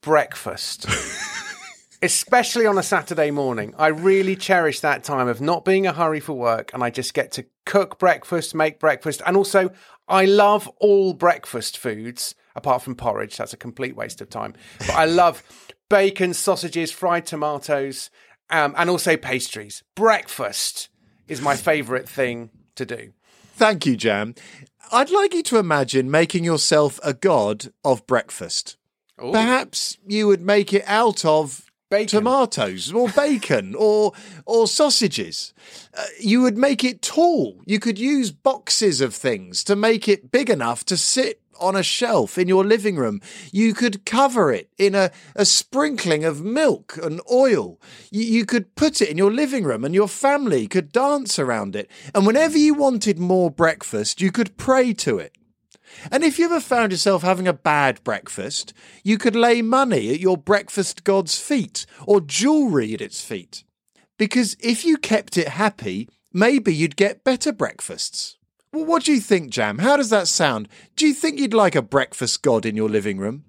breakfast. 0.00 0.86
Especially 2.02 2.64
on 2.64 2.78
a 2.78 2.82
Saturday 2.82 3.32
morning. 3.32 3.74
I 3.76 3.88
really 3.88 4.36
cherish 4.36 4.80
that 4.80 5.02
time 5.02 5.26
of 5.26 5.40
not 5.40 5.64
being 5.64 5.86
a 5.86 5.92
hurry 5.92 6.20
for 6.20 6.34
work 6.34 6.72
and 6.72 6.84
I 6.84 6.90
just 6.90 7.12
get 7.12 7.32
to 7.32 7.46
cook 7.66 7.98
breakfast, 7.98 8.54
make 8.54 8.78
breakfast. 8.78 9.20
And 9.26 9.36
also, 9.36 9.70
I 10.06 10.26
love 10.26 10.68
all 10.78 11.12
breakfast 11.12 11.76
foods 11.76 12.36
apart 12.54 12.82
from 12.82 12.94
porridge. 12.94 13.36
That's 13.36 13.52
a 13.52 13.56
complete 13.56 13.96
waste 13.96 14.20
of 14.20 14.30
time. 14.30 14.54
But 14.78 14.90
I 14.90 15.06
love 15.06 15.42
bacon, 15.88 16.34
sausages, 16.34 16.92
fried 16.92 17.26
tomatoes, 17.26 18.10
um, 18.50 18.74
and 18.76 18.90
also 18.90 19.16
pastries. 19.16 19.82
Breakfast 19.94 20.88
is 21.28 21.40
my 21.40 21.56
favourite 21.56 22.08
thing 22.08 22.50
to 22.76 22.86
do. 22.86 23.12
Thank 23.54 23.86
you, 23.86 23.96
Jam. 23.96 24.34
I'd 24.90 25.10
like 25.10 25.34
you 25.34 25.42
to 25.44 25.58
imagine 25.58 26.10
making 26.10 26.44
yourself 26.44 26.98
a 27.04 27.12
god 27.12 27.72
of 27.84 28.06
breakfast. 28.06 28.76
Ooh. 29.22 29.32
Perhaps 29.32 29.98
you 30.06 30.26
would 30.28 30.40
make 30.40 30.72
it 30.72 30.84
out 30.86 31.24
of 31.24 31.70
Bacon. 31.90 32.20
tomatoes 32.20 32.92
or 32.92 33.08
bacon 33.16 33.74
or 33.74 34.12
or 34.46 34.66
sausages. 34.66 35.52
Uh, 35.96 36.04
you 36.20 36.40
would 36.42 36.56
make 36.56 36.84
it 36.84 37.02
tall. 37.02 37.60
You 37.66 37.78
could 37.80 37.98
use 37.98 38.30
boxes 38.30 39.00
of 39.00 39.14
things 39.14 39.64
to 39.64 39.74
make 39.74 40.08
it 40.08 40.30
big 40.30 40.50
enough 40.50 40.84
to 40.84 40.96
sit 40.96 41.40
on 41.58 41.76
a 41.76 41.82
shelf 41.82 42.38
in 42.38 42.48
your 42.48 42.64
living 42.64 42.96
room. 42.96 43.20
You 43.52 43.74
could 43.74 44.04
cover 44.04 44.52
it 44.52 44.70
in 44.78 44.94
a, 44.94 45.10
a 45.34 45.44
sprinkling 45.44 46.24
of 46.24 46.42
milk 46.42 46.98
and 47.02 47.20
oil. 47.30 47.80
You, 48.10 48.22
you 48.22 48.46
could 48.46 48.74
put 48.74 49.00
it 49.00 49.08
in 49.08 49.18
your 49.18 49.32
living 49.32 49.64
room 49.64 49.84
and 49.84 49.94
your 49.94 50.08
family 50.08 50.66
could 50.66 50.92
dance 50.92 51.38
around 51.38 51.76
it. 51.76 51.90
And 52.14 52.26
whenever 52.26 52.58
you 52.58 52.74
wanted 52.74 53.18
more 53.18 53.50
breakfast, 53.50 54.20
you 54.20 54.30
could 54.30 54.56
pray 54.56 54.92
to 54.94 55.18
it. 55.18 55.36
And 56.10 56.22
if 56.22 56.38
you 56.38 56.46
ever 56.46 56.60
found 56.60 56.92
yourself 56.92 57.22
having 57.22 57.48
a 57.48 57.52
bad 57.52 58.02
breakfast, 58.04 58.72
you 59.02 59.18
could 59.18 59.36
lay 59.36 59.62
money 59.62 60.12
at 60.12 60.20
your 60.20 60.36
breakfast 60.36 61.04
god's 61.04 61.38
feet 61.38 61.86
or 62.06 62.20
jewellery 62.20 62.94
at 62.94 63.00
its 63.00 63.22
feet. 63.22 63.64
Because 64.18 64.56
if 64.60 64.84
you 64.84 64.96
kept 64.96 65.36
it 65.36 65.48
happy, 65.48 66.08
maybe 66.32 66.74
you'd 66.74 66.96
get 66.96 67.24
better 67.24 67.52
breakfasts. 67.52 68.37
Well, 68.72 68.84
what 68.84 69.04
do 69.04 69.12
you 69.12 69.20
think, 69.20 69.50
Jam? 69.50 69.78
How 69.78 69.96
does 69.96 70.10
that 70.10 70.28
sound? 70.28 70.68
Do 70.96 71.06
you 71.06 71.14
think 71.14 71.38
you'd 71.38 71.54
like 71.54 71.74
a 71.74 71.82
breakfast 71.82 72.42
god 72.42 72.66
in 72.66 72.76
your 72.76 72.88
living 72.88 73.18
room? 73.18 73.44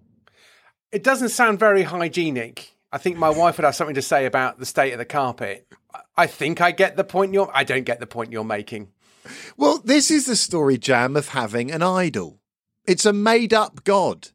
It 0.91 1.03
doesn't 1.03 1.29
sound 1.29 1.59
very 1.59 1.83
hygienic. 1.83 2.75
I 2.91 2.97
think 2.97 3.17
my 3.17 3.29
wife 3.29 3.57
would 3.57 3.65
have 3.65 3.75
something 3.75 3.95
to 3.95 4.01
say 4.01 4.25
about 4.25 4.59
the 4.59 4.65
state 4.65 4.93
of 4.93 4.97
the 4.97 5.05
carpet. 5.05 5.67
I 6.17 6.25
think 6.25 6.61
I 6.61 6.71
get 6.71 6.95
the 6.95 7.03
point 7.03 7.33
you're. 7.33 7.51
I 7.53 7.63
don't 7.63 7.83
get 7.83 7.99
the 7.99 8.07
point 8.07 8.31
you're 8.31 8.43
making. 8.43 8.89
Well, 9.57 9.79
this 9.83 10.09
is 10.09 10.25
the 10.25 10.35
story, 10.35 10.77
Jam, 10.77 11.15
of 11.15 11.29
having 11.29 11.71
an 11.71 11.83
idol. 11.83 12.39
It's 12.85 13.05
a 13.05 13.13
made 13.13 13.53
up 13.53 13.83
god. 13.83 14.29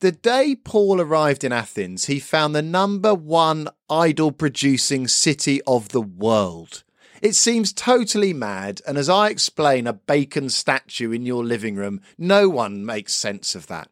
The 0.00 0.12
day 0.12 0.54
Paul 0.54 1.00
arrived 1.00 1.44
in 1.44 1.52
Athens, 1.52 2.06
he 2.06 2.20
found 2.20 2.54
the 2.54 2.62
number 2.62 3.14
one 3.14 3.68
idol 3.88 4.32
producing 4.32 5.08
city 5.08 5.62
of 5.62 5.90
the 5.90 6.02
world. 6.02 6.83
It 7.24 7.34
seems 7.34 7.72
totally 7.72 8.34
mad, 8.34 8.82
and 8.86 8.98
as 8.98 9.08
I 9.08 9.30
explain 9.30 9.86
a 9.86 9.94
bacon 9.94 10.50
statue 10.50 11.10
in 11.10 11.24
your 11.24 11.42
living 11.42 11.74
room, 11.74 12.02
no 12.18 12.50
one 12.50 12.84
makes 12.84 13.14
sense 13.14 13.54
of 13.54 13.66
that. 13.68 13.88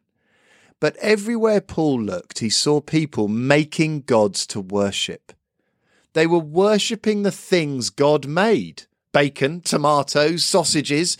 But 0.79 0.95
everywhere 0.97 1.59
Paul 1.59 1.99
looked, 1.99 2.39
he 2.39 2.51
saw 2.51 2.79
people 2.79 3.27
making 3.27 4.01
gods 4.01 4.45
to 4.47 4.61
worship. 4.61 5.33
They 6.13 6.27
were 6.27 6.37
worshipping 6.37 7.23
the 7.23 7.31
things 7.31 7.89
God 7.89 8.27
made 8.27 8.83
bacon, 9.11 9.61
tomatoes, 9.61 10.45
sausages. 10.45 11.17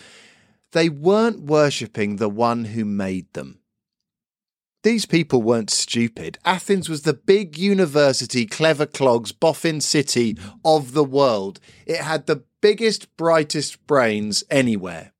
They 0.71 0.89
weren't 0.89 1.39
worshipping 1.39 2.17
the 2.17 2.29
one 2.29 2.65
who 2.65 2.85
made 2.85 3.33
them. 3.33 3.57
These 4.83 5.05
people 5.05 5.41
weren't 5.41 5.69
stupid. 5.69 6.37
Athens 6.43 6.89
was 6.89 7.03
the 7.03 7.13
big 7.13 7.57
university, 7.57 8.45
clever 8.45 8.85
clogs, 8.85 9.31
boffin 9.31 9.79
city 9.79 10.37
of 10.65 10.91
the 10.91 11.05
world. 11.05 11.61
It 11.85 12.01
had 12.01 12.25
the 12.25 12.43
biggest, 12.61 13.15
brightest 13.15 13.87
brains 13.87 14.43
anywhere. 14.49 15.13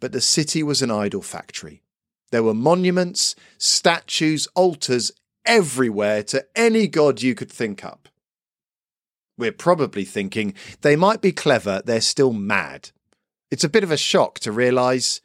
But 0.00 0.10
the 0.10 0.20
city 0.20 0.64
was 0.64 0.82
an 0.82 0.90
idol 0.90 1.22
factory. 1.22 1.82
There 2.32 2.42
were 2.42 2.54
monuments, 2.54 3.36
statues, 3.58 4.48
altars 4.56 5.12
everywhere 5.44 6.24
to 6.24 6.44
any 6.56 6.88
god 6.88 7.22
you 7.22 7.36
could 7.36 7.50
think 7.50 7.84
up. 7.84 8.08
We're 9.38 9.52
probably 9.52 10.04
thinking 10.04 10.54
they 10.80 10.96
might 10.96 11.22
be 11.22 11.32
clever, 11.32 11.80
they're 11.84 12.00
still 12.00 12.32
mad. 12.32 12.90
It's 13.52 13.64
a 13.64 13.68
bit 13.68 13.84
of 13.84 13.90
a 13.90 13.96
shock 13.96 14.40
to 14.40 14.52
realise 14.52 15.20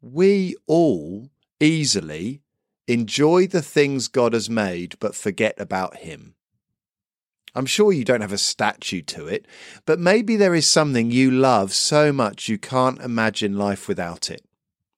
we 0.00 0.56
all 0.66 1.30
easily 1.58 2.42
enjoy 2.88 3.46
the 3.46 3.62
things 3.62 4.08
God 4.08 4.32
has 4.32 4.50
made 4.50 4.96
but 4.98 5.14
forget 5.14 5.54
about 5.58 5.98
Him. 5.98 6.34
I'm 7.54 7.66
sure 7.66 7.92
you 7.92 8.04
don't 8.04 8.20
have 8.20 8.32
a 8.32 8.38
statue 8.38 9.02
to 9.02 9.26
it, 9.26 9.46
but 9.86 9.98
maybe 9.98 10.36
there 10.36 10.54
is 10.54 10.66
something 10.66 11.10
you 11.10 11.30
love 11.30 11.72
so 11.72 12.12
much 12.12 12.48
you 12.48 12.58
can't 12.58 13.00
imagine 13.00 13.56
life 13.56 13.88
without 13.88 14.30
it. 14.30 14.42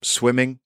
Swimming, 0.03 0.61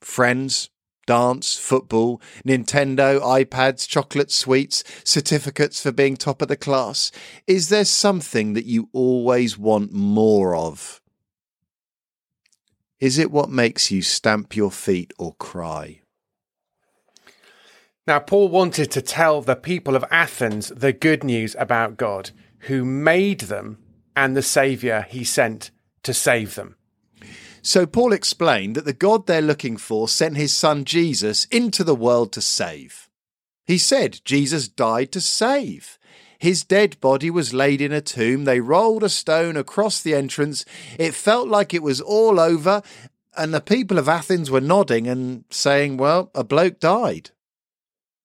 friends, 0.00 0.70
dance, 1.06 1.56
football, 1.56 2.20
Nintendo, 2.46 3.20
iPads, 3.20 3.88
chocolate 3.88 4.30
sweets, 4.30 4.84
certificates 5.04 5.82
for 5.82 5.92
being 5.92 6.16
top 6.16 6.42
of 6.42 6.48
the 6.48 6.56
class. 6.56 7.10
Is 7.46 7.68
there 7.68 7.84
something 7.84 8.52
that 8.54 8.66
you 8.66 8.88
always 8.92 9.58
want 9.58 9.92
more 9.92 10.54
of? 10.54 11.00
Is 13.00 13.18
it 13.18 13.30
what 13.30 13.48
makes 13.48 13.90
you 13.90 14.02
stamp 14.02 14.54
your 14.54 14.70
feet 14.70 15.12
or 15.18 15.34
cry? 15.34 15.99
Now, 18.10 18.18
Paul 18.18 18.48
wanted 18.48 18.90
to 18.90 19.02
tell 19.02 19.40
the 19.40 19.54
people 19.54 19.94
of 19.94 20.04
Athens 20.10 20.70
the 20.70 20.92
good 20.92 21.22
news 21.22 21.54
about 21.56 21.96
God, 21.96 22.32
who 22.62 22.84
made 22.84 23.42
them 23.42 23.78
and 24.16 24.36
the 24.36 24.42
Saviour 24.42 25.06
he 25.08 25.22
sent 25.22 25.70
to 26.02 26.12
save 26.12 26.56
them. 26.56 26.74
So 27.62 27.86
Paul 27.86 28.12
explained 28.12 28.74
that 28.74 28.84
the 28.84 28.92
God 28.92 29.28
they're 29.28 29.40
looking 29.40 29.76
for 29.76 30.08
sent 30.08 30.36
his 30.36 30.52
son 30.52 30.84
Jesus 30.84 31.44
into 31.52 31.84
the 31.84 31.94
world 31.94 32.32
to 32.32 32.40
save. 32.40 33.08
He 33.64 33.78
said 33.78 34.22
Jesus 34.24 34.66
died 34.66 35.12
to 35.12 35.20
save. 35.20 35.96
His 36.36 36.64
dead 36.64 37.00
body 37.00 37.30
was 37.30 37.54
laid 37.54 37.80
in 37.80 37.92
a 37.92 38.00
tomb. 38.00 38.42
They 38.42 38.58
rolled 38.58 39.04
a 39.04 39.08
stone 39.08 39.56
across 39.56 40.02
the 40.02 40.16
entrance. 40.16 40.64
It 40.98 41.14
felt 41.14 41.46
like 41.46 41.72
it 41.72 41.84
was 41.84 42.00
all 42.00 42.40
over, 42.40 42.82
and 43.36 43.54
the 43.54 43.60
people 43.60 43.98
of 43.98 44.08
Athens 44.08 44.50
were 44.50 44.60
nodding 44.60 45.06
and 45.06 45.44
saying, 45.48 45.96
Well, 45.96 46.32
a 46.34 46.42
bloke 46.42 46.80
died. 46.80 47.30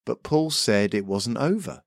But 0.05 0.23
Paul 0.23 0.51
said 0.51 0.93
it 0.93 1.05
wasn't 1.05 1.37
over. 1.37 1.81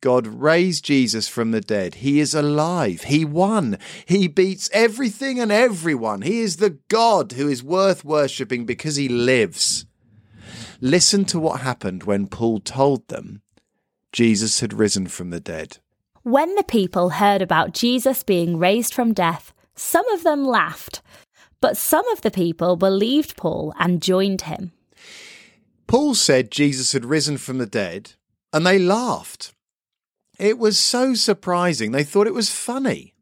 God 0.00 0.26
raised 0.26 0.84
Jesus 0.84 1.26
from 1.26 1.50
the 1.50 1.60
dead. 1.60 1.96
He 1.96 2.20
is 2.20 2.34
alive. 2.34 3.02
He 3.02 3.24
won. 3.24 3.78
He 4.04 4.28
beats 4.28 4.70
everything 4.72 5.40
and 5.40 5.50
everyone. 5.50 6.22
He 6.22 6.40
is 6.40 6.56
the 6.56 6.78
God 6.88 7.32
who 7.32 7.48
is 7.48 7.64
worth 7.64 8.04
worshipping 8.04 8.66
because 8.66 8.96
he 8.96 9.08
lives. 9.08 9.86
Listen 10.80 11.24
to 11.26 11.40
what 11.40 11.62
happened 11.62 12.04
when 12.04 12.26
Paul 12.26 12.60
told 12.60 13.08
them 13.08 13.42
Jesus 14.12 14.60
had 14.60 14.72
risen 14.72 15.08
from 15.08 15.30
the 15.30 15.40
dead. 15.40 15.78
When 16.22 16.54
the 16.54 16.64
people 16.64 17.10
heard 17.10 17.40
about 17.40 17.72
Jesus 17.72 18.22
being 18.22 18.58
raised 18.58 18.92
from 18.92 19.12
death, 19.14 19.54
some 19.74 20.08
of 20.10 20.22
them 20.22 20.44
laughed, 20.44 21.02
but 21.60 21.76
some 21.76 22.06
of 22.08 22.20
the 22.20 22.30
people 22.30 22.76
believed 22.76 23.36
Paul 23.36 23.72
and 23.78 24.02
joined 24.02 24.42
him. 24.42 24.72
Paul 25.86 26.14
said 26.14 26.50
Jesus 26.50 26.92
had 26.92 27.04
risen 27.04 27.38
from 27.38 27.58
the 27.58 27.66
dead, 27.66 28.12
and 28.52 28.66
they 28.66 28.78
laughed. 28.78 29.54
It 30.38 30.58
was 30.58 30.78
so 30.78 31.14
surprising, 31.14 31.92
they 31.92 32.04
thought 32.04 32.26
it 32.26 32.34
was 32.34 32.50
funny. 32.50 33.14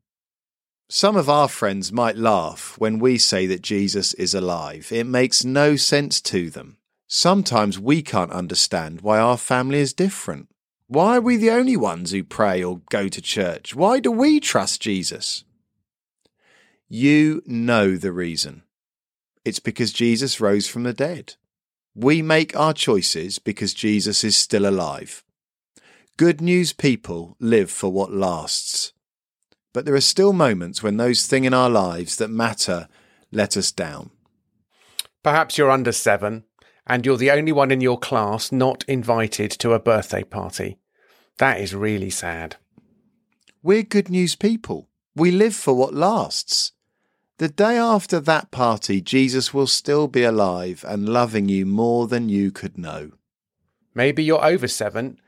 Some 0.89 1.17
of 1.17 1.29
our 1.29 1.49
friends 1.49 1.93
might 1.93 2.17
laugh 2.17 2.75
when 2.79 2.99
we 2.99 3.19
say 3.19 3.47
that 3.47 3.63
Jesus 3.63 4.15
is 4.15 4.35
alive. 4.35 4.91
It 4.93 5.07
makes 5.07 5.45
no 5.45 5.77
sense 5.77 6.21
to 6.23 6.51
them. 6.51 6.77
Sometimes 7.07 7.79
we 7.79 8.03
can't 8.03 8.33
understand 8.33 9.01
why 9.01 9.19
our 9.19 9.39
family 9.39 9.79
is 9.79 9.93
different. 9.93 10.49
Why 10.87 11.17
are 11.17 11.21
we 11.21 11.37
the 11.37 11.51
only 11.51 11.77
ones 11.77 12.11
who 12.11 12.23
pray 12.23 12.63
or 12.63 12.83
go 12.91 13.09
to 13.09 13.23
church? 13.23 13.75
Why 13.75 14.01
do 14.01 14.11
we 14.11 14.41
trust 14.41 14.83
Jesus? 14.83 15.45
You 16.89 17.43
know 17.47 17.97
the 17.97 18.13
reason. 18.13 18.63
It's 19.45 19.61
because 19.61 19.93
Jesus 19.93 20.41
rose 20.41 20.69
from 20.69 20.83
the 20.83 20.93
dead. 20.93 21.35
We 21.95 22.23
make 22.23 22.57
our 22.57 22.73
choices 22.73 23.39
because 23.39 23.73
Jesus 23.73 24.25
is 24.25 24.37
still 24.37 24.67
alive. 24.67 25.23
Good 26.17 26.41
news 26.41 26.73
people 26.73 27.37
live 27.39 27.71
for 27.71 27.91
what 27.91 28.13
lasts. 28.13 28.93
But 29.73 29.85
there 29.85 29.95
are 29.95 30.01
still 30.01 30.33
moments 30.33 30.83
when 30.83 30.97
those 30.97 31.27
things 31.27 31.47
in 31.47 31.55
our 31.55 31.71
lives 31.71 32.17
that 32.17 32.29
matter 32.29 32.89
let 33.33 33.57
us 33.57 33.73
down. 33.73 34.11
Perhaps 35.23 35.57
you're 35.57 35.71
under 35.71 35.93
seven 35.93 36.45
and 36.87 37.07
you're 37.07 37.17
the 37.17 37.31
only 37.31 37.53
one 37.53 37.71
in 37.71 37.81
your 37.81 37.99
class 37.99 38.53
not 38.53 38.85
invited 38.87 39.51
to 39.53 39.73
a 39.73 39.81
birthday 39.81 40.23
party. 40.23 40.79
That 41.39 41.61
is 41.61 41.75
really 41.75 42.11
sad. 42.11 42.57
We're 43.63 43.83
good 43.83 44.11
news 44.11 44.37
people. 44.37 44.89
We 45.17 45.31
live 45.31 45.55
for 45.55 45.75
what 45.75 45.95
lasts. 45.95 46.73
The 47.39 47.49
day 47.49 47.77
after 47.77 48.21
that 48.21 48.53
party, 48.53 49.01
Jesus 49.01 49.53
will 49.53 49.67
still 49.67 50.07
be 50.07 50.23
alive 50.23 50.85
and 50.87 51.09
loving 51.09 51.49
you 51.49 51.67
more 51.67 52.07
than 52.07 52.29
you 52.29 52.53
could 52.53 52.79
know. 52.79 53.11
Maybe 53.93 54.23
you're 54.23 54.45
over 54.45 54.69
seven 54.69 55.19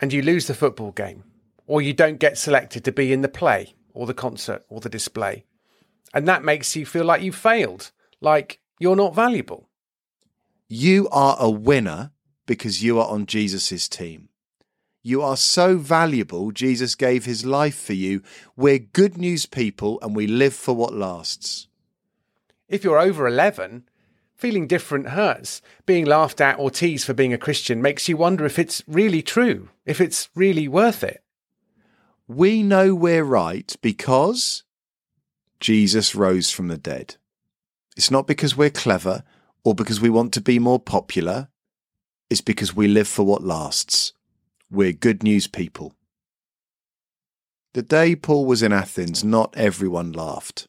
and 0.00 0.10
you 0.10 0.22
lose 0.22 0.46
the 0.46 0.54
football 0.54 0.92
game, 0.92 1.24
or 1.66 1.82
you 1.82 1.92
don't 1.92 2.18
get 2.18 2.38
selected 2.38 2.82
to 2.84 2.92
be 2.92 3.12
in 3.12 3.20
the 3.20 3.28
play, 3.28 3.74
or 3.92 4.06
the 4.06 4.14
concert, 4.14 4.64
or 4.70 4.80
the 4.80 4.88
display. 4.88 5.44
And 6.14 6.26
that 6.26 6.42
makes 6.42 6.74
you 6.74 6.86
feel 6.86 7.04
like 7.04 7.20
you 7.20 7.30
failed, 7.30 7.92
like 8.22 8.60
you're 8.78 8.96
not 8.96 9.14
valuable. 9.14 9.68
You 10.66 11.10
are 11.10 11.36
a 11.38 11.50
winner 11.50 12.12
because 12.46 12.82
you 12.82 12.98
are 12.98 13.08
on 13.08 13.26
Jesus' 13.26 13.86
team. 13.86 14.29
You 15.02 15.22
are 15.22 15.36
so 15.36 15.78
valuable, 15.78 16.50
Jesus 16.50 16.94
gave 16.94 17.24
his 17.24 17.46
life 17.46 17.78
for 17.78 17.94
you. 17.94 18.22
We're 18.56 18.78
good 18.78 19.16
news 19.16 19.46
people 19.46 19.98
and 20.02 20.14
we 20.14 20.26
live 20.26 20.54
for 20.54 20.74
what 20.74 20.94
lasts. 20.94 21.68
If 22.68 22.84
you're 22.84 22.98
over 22.98 23.26
11, 23.26 23.84
feeling 24.40 24.66
different 24.66 25.10
hurts. 25.10 25.62
Being 25.86 26.06
laughed 26.06 26.40
at 26.40 26.58
or 26.58 26.70
teased 26.70 27.06
for 27.06 27.14
being 27.14 27.32
a 27.32 27.38
Christian 27.38 27.80
makes 27.80 28.08
you 28.08 28.16
wonder 28.16 28.44
if 28.44 28.58
it's 28.58 28.82
really 28.86 29.22
true, 29.22 29.68
if 29.84 30.00
it's 30.00 30.28
really 30.34 30.68
worth 30.68 31.04
it. 31.04 31.22
We 32.26 32.62
know 32.62 32.94
we're 32.94 33.24
right 33.24 33.74
because 33.82 34.64
Jesus 35.60 36.14
rose 36.14 36.50
from 36.50 36.68
the 36.68 36.78
dead. 36.78 37.16
It's 37.96 38.10
not 38.10 38.26
because 38.26 38.56
we're 38.56 38.70
clever 38.70 39.24
or 39.64 39.74
because 39.74 40.00
we 40.00 40.10
want 40.10 40.32
to 40.34 40.40
be 40.40 40.58
more 40.58 40.78
popular. 40.78 41.48
It's 42.30 42.40
because 42.40 42.74
we 42.74 42.86
live 42.86 43.08
for 43.08 43.24
what 43.24 43.42
lasts. 43.42 44.12
We're 44.70 44.92
good 44.92 45.24
news 45.24 45.48
people. 45.48 45.94
The 47.74 47.82
day 47.82 48.14
Paul 48.14 48.46
was 48.46 48.62
in 48.62 48.72
Athens, 48.72 49.24
not 49.24 49.52
everyone 49.56 50.12
laughed. 50.12 50.68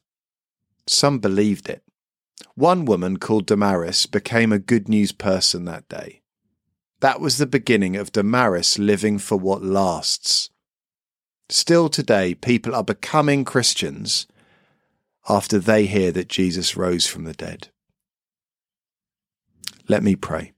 Some 0.88 1.20
believed 1.20 1.68
it. 1.68 1.84
One 2.56 2.84
woman 2.84 3.18
called 3.18 3.46
Damaris 3.46 4.06
became 4.06 4.50
a 4.50 4.58
good 4.58 4.88
news 4.88 5.12
person 5.12 5.66
that 5.66 5.88
day. 5.88 6.22
That 7.00 7.20
was 7.20 7.38
the 7.38 7.46
beginning 7.46 7.96
of 7.96 8.12
Damaris 8.12 8.76
living 8.76 9.18
for 9.18 9.36
what 9.36 9.62
lasts. 9.62 10.50
Still 11.48 11.88
today, 11.88 12.34
people 12.34 12.74
are 12.74 12.84
becoming 12.84 13.44
Christians 13.44 14.26
after 15.28 15.60
they 15.60 15.86
hear 15.86 16.10
that 16.10 16.28
Jesus 16.28 16.76
rose 16.76 17.06
from 17.06 17.22
the 17.24 17.34
dead. 17.34 17.68
Let 19.88 20.02
me 20.02 20.16
pray. 20.16 20.52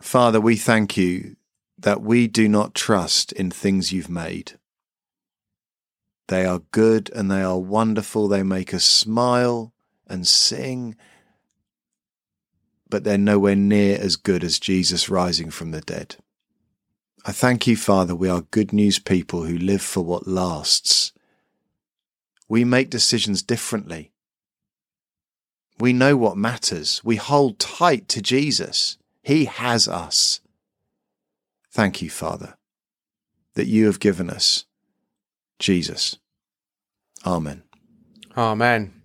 Father, 0.00 0.40
we 0.40 0.56
thank 0.56 0.96
you 0.96 1.36
that 1.84 2.00
we 2.00 2.26
do 2.26 2.48
not 2.48 2.74
trust 2.74 3.30
in 3.32 3.50
things 3.50 3.92
you've 3.92 4.08
made. 4.08 4.52
They 6.28 6.46
are 6.46 6.62
good 6.70 7.10
and 7.14 7.30
they 7.30 7.42
are 7.42 7.58
wonderful. 7.58 8.26
They 8.26 8.42
make 8.42 8.72
us 8.72 8.84
smile 8.84 9.74
and 10.06 10.26
sing, 10.26 10.96
but 12.88 13.04
they're 13.04 13.18
nowhere 13.18 13.54
near 13.54 13.98
as 14.00 14.16
good 14.16 14.42
as 14.42 14.58
Jesus 14.58 15.10
rising 15.10 15.50
from 15.50 15.72
the 15.72 15.82
dead. 15.82 16.16
I 17.26 17.32
thank 17.32 17.66
you, 17.66 17.76
Father, 17.76 18.14
we 18.14 18.30
are 18.30 18.40
good 18.40 18.72
news 18.72 18.98
people 18.98 19.42
who 19.42 19.58
live 19.58 19.82
for 19.82 20.00
what 20.00 20.26
lasts. 20.26 21.12
We 22.48 22.64
make 22.64 22.88
decisions 22.88 23.42
differently. 23.42 24.10
We 25.78 25.92
know 25.92 26.16
what 26.16 26.38
matters. 26.38 27.02
We 27.04 27.16
hold 27.16 27.58
tight 27.58 28.08
to 28.08 28.22
Jesus. 28.22 28.96
He 29.22 29.44
has 29.44 29.86
us. 29.86 30.40
Thank 31.74 32.00
you, 32.00 32.08
Father, 32.08 32.54
that 33.54 33.66
you 33.66 33.86
have 33.86 33.98
given 33.98 34.30
us 34.30 34.64
Jesus. 35.58 36.16
Amen. 37.26 37.64
Amen. 38.36 39.02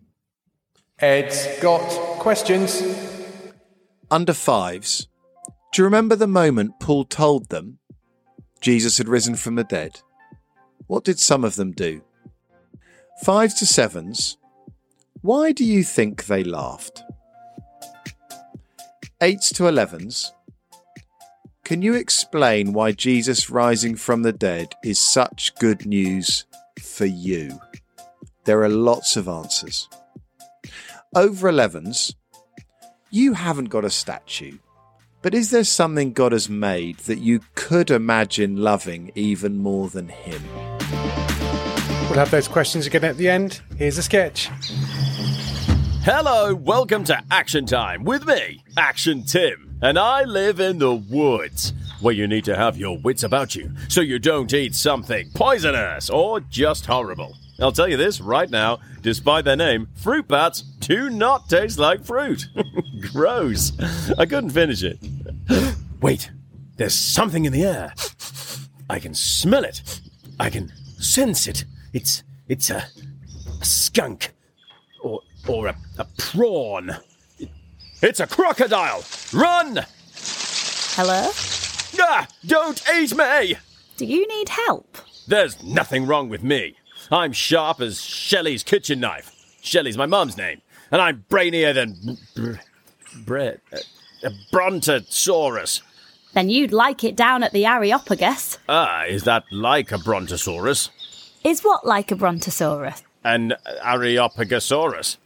Ed's 0.99 1.47
got 1.61 1.81
questions. 2.19 2.83
Under 4.11 4.33
fives, 4.33 5.07
do 5.73 5.81
you 5.81 5.85
remember 5.85 6.15
the 6.15 6.27
moment 6.27 6.79
Paul 6.79 7.05
told 7.05 7.49
them 7.49 7.79
Jesus 8.61 8.99
had 8.99 9.09
risen 9.09 9.35
from 9.35 9.55
the 9.55 9.63
dead? 9.63 10.01
What 10.85 11.03
did 11.03 11.19
some 11.19 11.43
of 11.43 11.55
them 11.55 11.71
do? 11.71 12.03
Fives 13.23 13.55
to 13.55 13.65
sevens, 13.65 14.37
why 15.21 15.53
do 15.53 15.65
you 15.65 15.83
think 15.83 16.27
they 16.27 16.43
laughed? 16.43 17.01
Eights 19.21 19.51
to 19.53 19.67
elevens, 19.67 20.33
can 21.69 21.83
you 21.83 21.93
explain 21.93 22.73
why 22.73 22.91
Jesus 22.91 23.47
rising 23.47 23.95
from 23.95 24.23
the 24.23 24.33
dead 24.33 24.73
is 24.83 24.99
such 24.99 25.53
good 25.59 25.85
news 25.85 26.45
for 26.81 27.05
you? 27.05 27.59
There 28.45 28.63
are 28.63 28.69
lots 28.69 29.15
of 29.15 29.27
answers. 29.27 29.87
Over 31.15 31.51
11s, 31.51 32.15
you 33.11 33.33
haven't 33.33 33.65
got 33.65 33.85
a 33.85 33.91
statue, 33.91 34.57
but 35.21 35.35
is 35.35 35.51
there 35.51 35.63
something 35.63 36.11
God 36.11 36.31
has 36.31 36.49
made 36.49 36.97
that 37.01 37.19
you 37.19 37.41
could 37.53 37.91
imagine 37.91 38.57
loving 38.57 39.11
even 39.13 39.59
more 39.59 39.89
than 39.89 40.09
Him? 40.09 40.41
We'll 42.09 42.17
have 42.17 42.31
those 42.31 42.47
questions 42.47 42.87
again 42.87 43.03
at 43.03 43.17
the 43.17 43.29
end. 43.29 43.61
Here's 43.77 43.99
a 43.99 44.03
sketch. 44.03 44.49
Hello, 46.01 46.55
welcome 46.55 47.03
to 47.03 47.23
Action 47.29 47.67
Time 47.67 48.05
with 48.05 48.25
me, 48.25 48.63
Action 48.75 49.21
Tim 49.21 49.68
and 49.81 49.97
I 49.97 50.23
live 50.23 50.59
in 50.59 50.79
the 50.79 50.95
woods, 50.95 51.73
where 52.01 52.13
you 52.13 52.27
need 52.27 52.45
to 52.45 52.55
have 52.55 52.77
your 52.77 52.97
wits 52.97 53.23
about 53.23 53.55
you 53.55 53.71
so 53.87 54.01
you 54.01 54.19
don't 54.19 54.53
eat 54.53 54.75
something 54.75 55.29
poisonous 55.33 56.09
or 56.09 56.39
just 56.39 56.85
horrible. 56.85 57.35
I'll 57.59 57.73
tell 57.73 57.89
you 57.89 57.97
this 57.97 58.21
right 58.21 58.49
now 58.49 58.79
despite 59.01 59.45
their 59.45 59.55
name, 59.55 59.87
fruit 59.95 60.27
bats 60.27 60.61
do 60.61 61.09
not 61.09 61.49
taste 61.49 61.79
like 61.79 62.03
fruit. 62.03 62.47
Gross. 63.13 63.71
I 64.17 64.25
couldn't 64.25 64.51
finish 64.51 64.83
it. 64.83 64.99
Wait, 66.01 66.31
there's 66.77 66.93
something 66.93 67.45
in 67.45 67.53
the 67.53 67.63
air. 67.63 67.93
I 68.89 68.99
can 68.99 69.13
smell 69.13 69.63
it. 69.63 70.01
I 70.39 70.49
can 70.49 70.71
sense 70.99 71.47
it. 71.47 71.65
It's 71.93 72.23
it's 72.47 72.69
a, 72.69 72.85
a 73.61 73.65
skunk 73.65 74.31
or 75.01 75.21
or 75.47 75.67
a, 75.67 75.75
a 75.97 76.05
prawn. 76.17 76.95
It's 78.01 78.19
a 78.21 78.27
crocodile! 78.27 79.03
Run! 79.33 79.85
Hello? 80.95 81.31
Ah! 81.99 82.27
Don't 82.45 82.81
eat 82.95 83.15
me! 83.15 83.57
Do 83.97 84.05
you 84.05 84.25
need 84.27 84.49
help? 84.49 84.97
There's 85.27 85.61
nothing 85.63 86.07
wrong 86.07 86.29
with 86.29 86.41
me. 86.41 86.75
I'm 87.11 87.33
sharp 87.33 87.81
as 87.81 88.01
Shelley's 88.01 88.63
kitchen 88.63 89.01
knife. 89.01 89.35
Shelley's 89.61 89.97
my 89.97 90.05
mum's 90.05 90.37
name. 90.37 90.61
And 90.91 91.01
I'm 91.01 91.25
brainier 91.29 91.73
than. 91.73 92.17
Brett. 93.25 93.59
Uh, 94.23 94.29
Brontosaurus. 94.51 95.81
Then 96.33 96.49
you'd 96.49 96.71
like 96.71 97.03
it 97.03 97.15
down 97.17 97.43
at 97.43 97.51
the 97.51 97.65
Areopagus. 97.65 98.59
Ah, 98.69 99.03
is 99.03 99.23
that 99.23 99.43
like 99.51 99.91
a 99.91 99.97
brontosaurus? 99.97 100.89
Is 101.43 101.61
what 101.61 101.85
like 101.85 102.11
a 102.11 102.15
brontosaurus? 102.15 103.03
An 103.23 103.53
Areopagosaurus? 103.83 105.17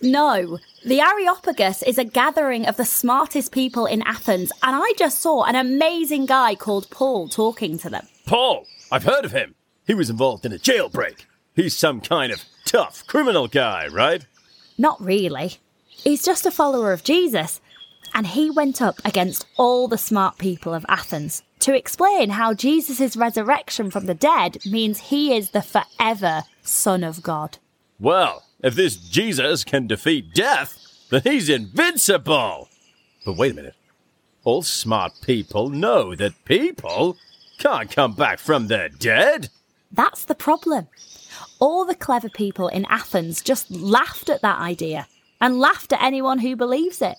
No, 0.00 0.58
the 0.84 1.00
Areopagus 1.00 1.82
is 1.82 1.98
a 1.98 2.04
gathering 2.04 2.66
of 2.66 2.76
the 2.76 2.84
smartest 2.84 3.52
people 3.52 3.86
in 3.86 4.02
Athens, 4.02 4.52
and 4.62 4.76
I 4.76 4.92
just 4.96 5.20
saw 5.20 5.44
an 5.44 5.56
amazing 5.56 6.26
guy 6.26 6.54
called 6.54 6.90
Paul 6.90 7.28
talking 7.28 7.78
to 7.78 7.90
them. 7.90 8.06
Paul! 8.26 8.66
I've 8.90 9.04
heard 9.04 9.24
of 9.24 9.32
him. 9.32 9.54
He 9.86 9.94
was 9.94 10.10
involved 10.10 10.46
in 10.46 10.52
a 10.52 10.58
jailbreak. 10.58 11.26
He's 11.54 11.76
some 11.76 12.00
kind 12.00 12.32
of 12.32 12.44
tough 12.64 13.06
criminal 13.06 13.48
guy, 13.48 13.88
right? 13.88 14.24
Not 14.78 15.02
really. 15.02 15.56
He's 15.88 16.24
just 16.24 16.46
a 16.46 16.50
follower 16.50 16.92
of 16.92 17.04
Jesus, 17.04 17.60
and 18.14 18.28
he 18.28 18.50
went 18.50 18.80
up 18.80 19.00
against 19.04 19.46
all 19.56 19.88
the 19.88 19.98
smart 19.98 20.38
people 20.38 20.72
of 20.72 20.86
Athens 20.88 21.42
to 21.60 21.76
explain 21.76 22.30
how 22.30 22.54
Jesus' 22.54 23.16
resurrection 23.16 23.90
from 23.90 24.06
the 24.06 24.14
dead 24.14 24.58
means 24.64 24.98
he 25.00 25.36
is 25.36 25.50
the 25.50 25.62
forever 25.62 26.44
Son 26.62 27.02
of 27.02 27.22
God. 27.22 27.58
Well, 27.98 28.44
if 28.62 28.74
this 28.74 28.96
Jesus 28.96 29.64
can 29.64 29.86
defeat 29.86 30.34
death, 30.34 30.78
then 31.10 31.22
he's 31.24 31.48
invincible. 31.48 32.68
But 33.24 33.36
wait 33.36 33.52
a 33.52 33.54
minute. 33.54 33.74
All 34.44 34.62
smart 34.62 35.12
people 35.22 35.68
know 35.68 36.14
that 36.14 36.44
people 36.44 37.16
can't 37.58 37.90
come 37.90 38.14
back 38.14 38.38
from 38.38 38.66
their 38.66 38.88
dead. 38.88 39.50
That's 39.92 40.24
the 40.24 40.34
problem. 40.34 40.88
All 41.60 41.84
the 41.84 41.94
clever 41.94 42.28
people 42.28 42.68
in 42.68 42.86
Athens 42.88 43.42
just 43.42 43.70
laughed 43.70 44.28
at 44.28 44.42
that 44.42 44.60
idea 44.60 45.06
and 45.40 45.58
laughed 45.58 45.92
at 45.92 46.02
anyone 46.02 46.38
who 46.38 46.56
believes 46.56 47.02
it. 47.02 47.16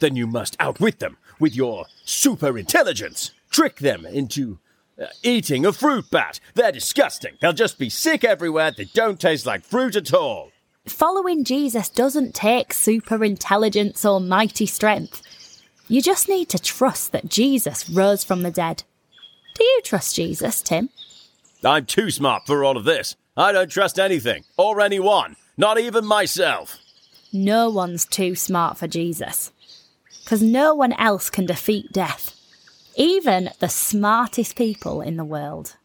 Then 0.00 0.16
you 0.16 0.26
must 0.26 0.56
outwit 0.60 0.98
them 0.98 1.16
with 1.40 1.54
your 1.54 1.86
super 2.04 2.58
intelligence. 2.58 3.32
Trick 3.50 3.76
them 3.76 4.04
into 4.04 4.58
uh, 5.00 5.06
eating 5.22 5.64
a 5.64 5.72
fruit 5.72 6.10
bat. 6.10 6.40
They're 6.54 6.72
disgusting. 6.72 7.34
They'll 7.40 7.52
just 7.52 7.78
be 7.78 7.90
sick 7.90 8.24
everywhere. 8.24 8.70
They 8.70 8.84
don't 8.84 9.20
taste 9.20 9.46
like 9.46 9.64
fruit 9.64 9.96
at 9.96 10.12
all. 10.12 10.50
Following 10.88 11.44
Jesus 11.44 11.88
doesn't 11.88 12.34
take 12.34 12.72
super 12.72 13.24
intelligence 13.24 14.04
or 14.04 14.20
mighty 14.20 14.66
strength. 14.66 15.20
You 15.88 16.00
just 16.00 16.28
need 16.28 16.48
to 16.50 16.58
trust 16.58 17.12
that 17.12 17.28
Jesus 17.28 17.90
rose 17.90 18.22
from 18.22 18.42
the 18.42 18.50
dead. 18.50 18.84
Do 19.54 19.64
you 19.64 19.80
trust 19.82 20.14
Jesus, 20.14 20.62
Tim? 20.62 20.90
I'm 21.64 21.86
too 21.86 22.10
smart 22.10 22.46
for 22.46 22.64
all 22.64 22.76
of 22.76 22.84
this. 22.84 23.16
I 23.36 23.52
don't 23.52 23.70
trust 23.70 23.98
anything 23.98 24.44
or 24.56 24.80
anyone, 24.80 25.36
not 25.56 25.78
even 25.78 26.04
myself. 26.04 26.78
No 27.32 27.68
one's 27.68 28.04
too 28.04 28.34
smart 28.34 28.78
for 28.78 28.86
Jesus. 28.86 29.52
Because 30.22 30.42
no 30.42 30.74
one 30.74 30.92
else 30.94 31.30
can 31.30 31.46
defeat 31.46 31.92
death. 31.92 32.34
Even 32.96 33.50
the 33.58 33.68
smartest 33.68 34.56
people 34.56 35.00
in 35.00 35.16
the 35.16 35.24
world. 35.24 35.76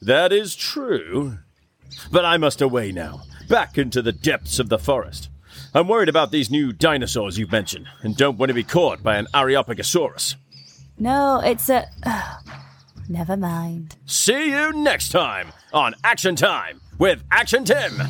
That 0.00 0.32
is 0.32 0.54
true. 0.54 1.38
But 2.10 2.24
I 2.24 2.36
must 2.36 2.60
away 2.60 2.92
now, 2.92 3.22
back 3.48 3.78
into 3.78 4.02
the 4.02 4.12
depths 4.12 4.58
of 4.58 4.68
the 4.68 4.78
forest. 4.78 5.28
I'm 5.74 5.88
worried 5.88 6.08
about 6.08 6.30
these 6.30 6.50
new 6.50 6.72
dinosaurs 6.72 7.38
you've 7.38 7.52
mentioned, 7.52 7.88
and 8.02 8.16
don't 8.16 8.38
want 8.38 8.48
to 8.48 8.54
be 8.54 8.64
caught 8.64 9.02
by 9.02 9.16
an 9.16 9.26
Areopagosaurus. 9.34 10.36
No, 10.98 11.40
it's 11.40 11.68
a. 11.68 11.88
never 13.08 13.36
mind. 13.36 13.96
See 14.06 14.50
you 14.50 14.72
next 14.72 15.10
time 15.10 15.52
on 15.72 15.94
Action 16.02 16.36
Time 16.36 16.80
with 16.98 17.22
Action 17.30 17.64
Tim. 17.64 18.00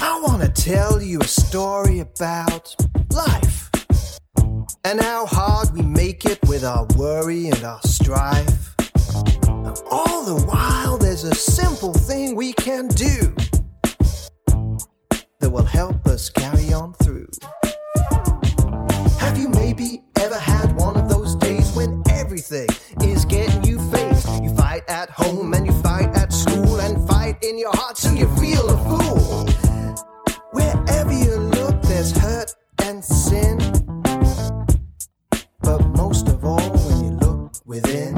I 0.00 0.20
want 0.22 0.42
to 0.42 0.62
tell 0.62 1.02
you 1.02 1.20
a 1.20 1.26
story 1.26 1.98
about 1.98 2.74
life 3.12 3.70
and 4.84 5.00
how 5.00 5.26
hard 5.26 5.72
we 5.72 5.82
make 5.82 6.24
it 6.24 6.38
with 6.46 6.64
our 6.64 6.86
worry 6.96 7.48
and 7.48 7.64
our 7.64 7.80
strife. 7.82 8.75
All 9.90 10.24
the 10.24 10.44
while, 10.46 10.98
there's 10.98 11.24
a 11.24 11.34
simple 11.34 11.92
thing 11.92 12.34
we 12.34 12.52
can 12.52 12.88
do 12.88 13.34
that 15.40 15.50
will 15.50 15.64
help 15.64 16.06
us 16.06 16.30
carry 16.30 16.72
on 16.72 16.94
through. 16.94 17.28
Have 19.18 19.38
you 19.38 19.48
maybe 19.50 20.02
ever 20.18 20.38
had 20.38 20.74
one 20.76 20.96
of 20.96 21.08
those 21.08 21.34
days 21.36 21.72
when 21.76 22.02
everything 22.10 22.68
is 23.02 23.24
getting 23.24 23.64
you 23.64 23.78
faced? 23.90 24.28
You 24.42 24.54
fight 24.56 24.82
at 24.88 25.10
home 25.10 25.54
and 25.54 25.66
you 25.66 25.72
fight 25.82 26.16
at 26.16 26.32
school 26.32 26.80
and 26.80 27.06
fight 27.08 27.42
in 27.44 27.58
your 27.58 27.72
heart 27.74 27.96
till 27.96 28.14
you 28.14 28.28
feel 28.36 28.68
a 28.68 28.76
fool. 28.88 29.46
Wherever 30.52 31.12
you 31.12 31.36
look, 31.36 31.80
there's 31.82 32.16
hurt 32.16 32.52
and 32.82 33.04
sin. 33.04 33.58
But 35.60 35.84
most 35.96 36.28
of 36.28 36.44
all, 36.44 36.70
when 36.70 37.04
you 37.04 37.10
look 37.18 37.52
within, 37.66 38.15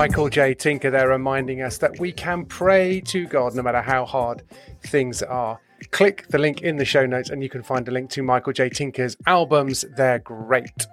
Michael 0.00 0.30
J. 0.30 0.54
Tinker 0.54 0.90
there 0.90 1.10
reminding 1.10 1.60
us 1.60 1.76
that 1.76 2.00
we 2.00 2.10
can 2.10 2.46
pray 2.46 3.02
to 3.02 3.26
God 3.26 3.54
no 3.54 3.60
matter 3.60 3.82
how 3.82 4.06
hard 4.06 4.42
things 4.82 5.22
are. 5.22 5.60
Click 5.90 6.26
the 6.28 6.38
link 6.38 6.62
in 6.62 6.78
the 6.78 6.86
show 6.86 7.04
notes 7.04 7.28
and 7.28 7.42
you 7.42 7.50
can 7.50 7.62
find 7.62 7.86
a 7.86 7.90
link 7.90 8.08
to 8.12 8.22
Michael 8.22 8.54
J. 8.54 8.70
Tinker's 8.70 9.18
albums. 9.26 9.84
They're 9.98 10.20
great. 10.20 10.86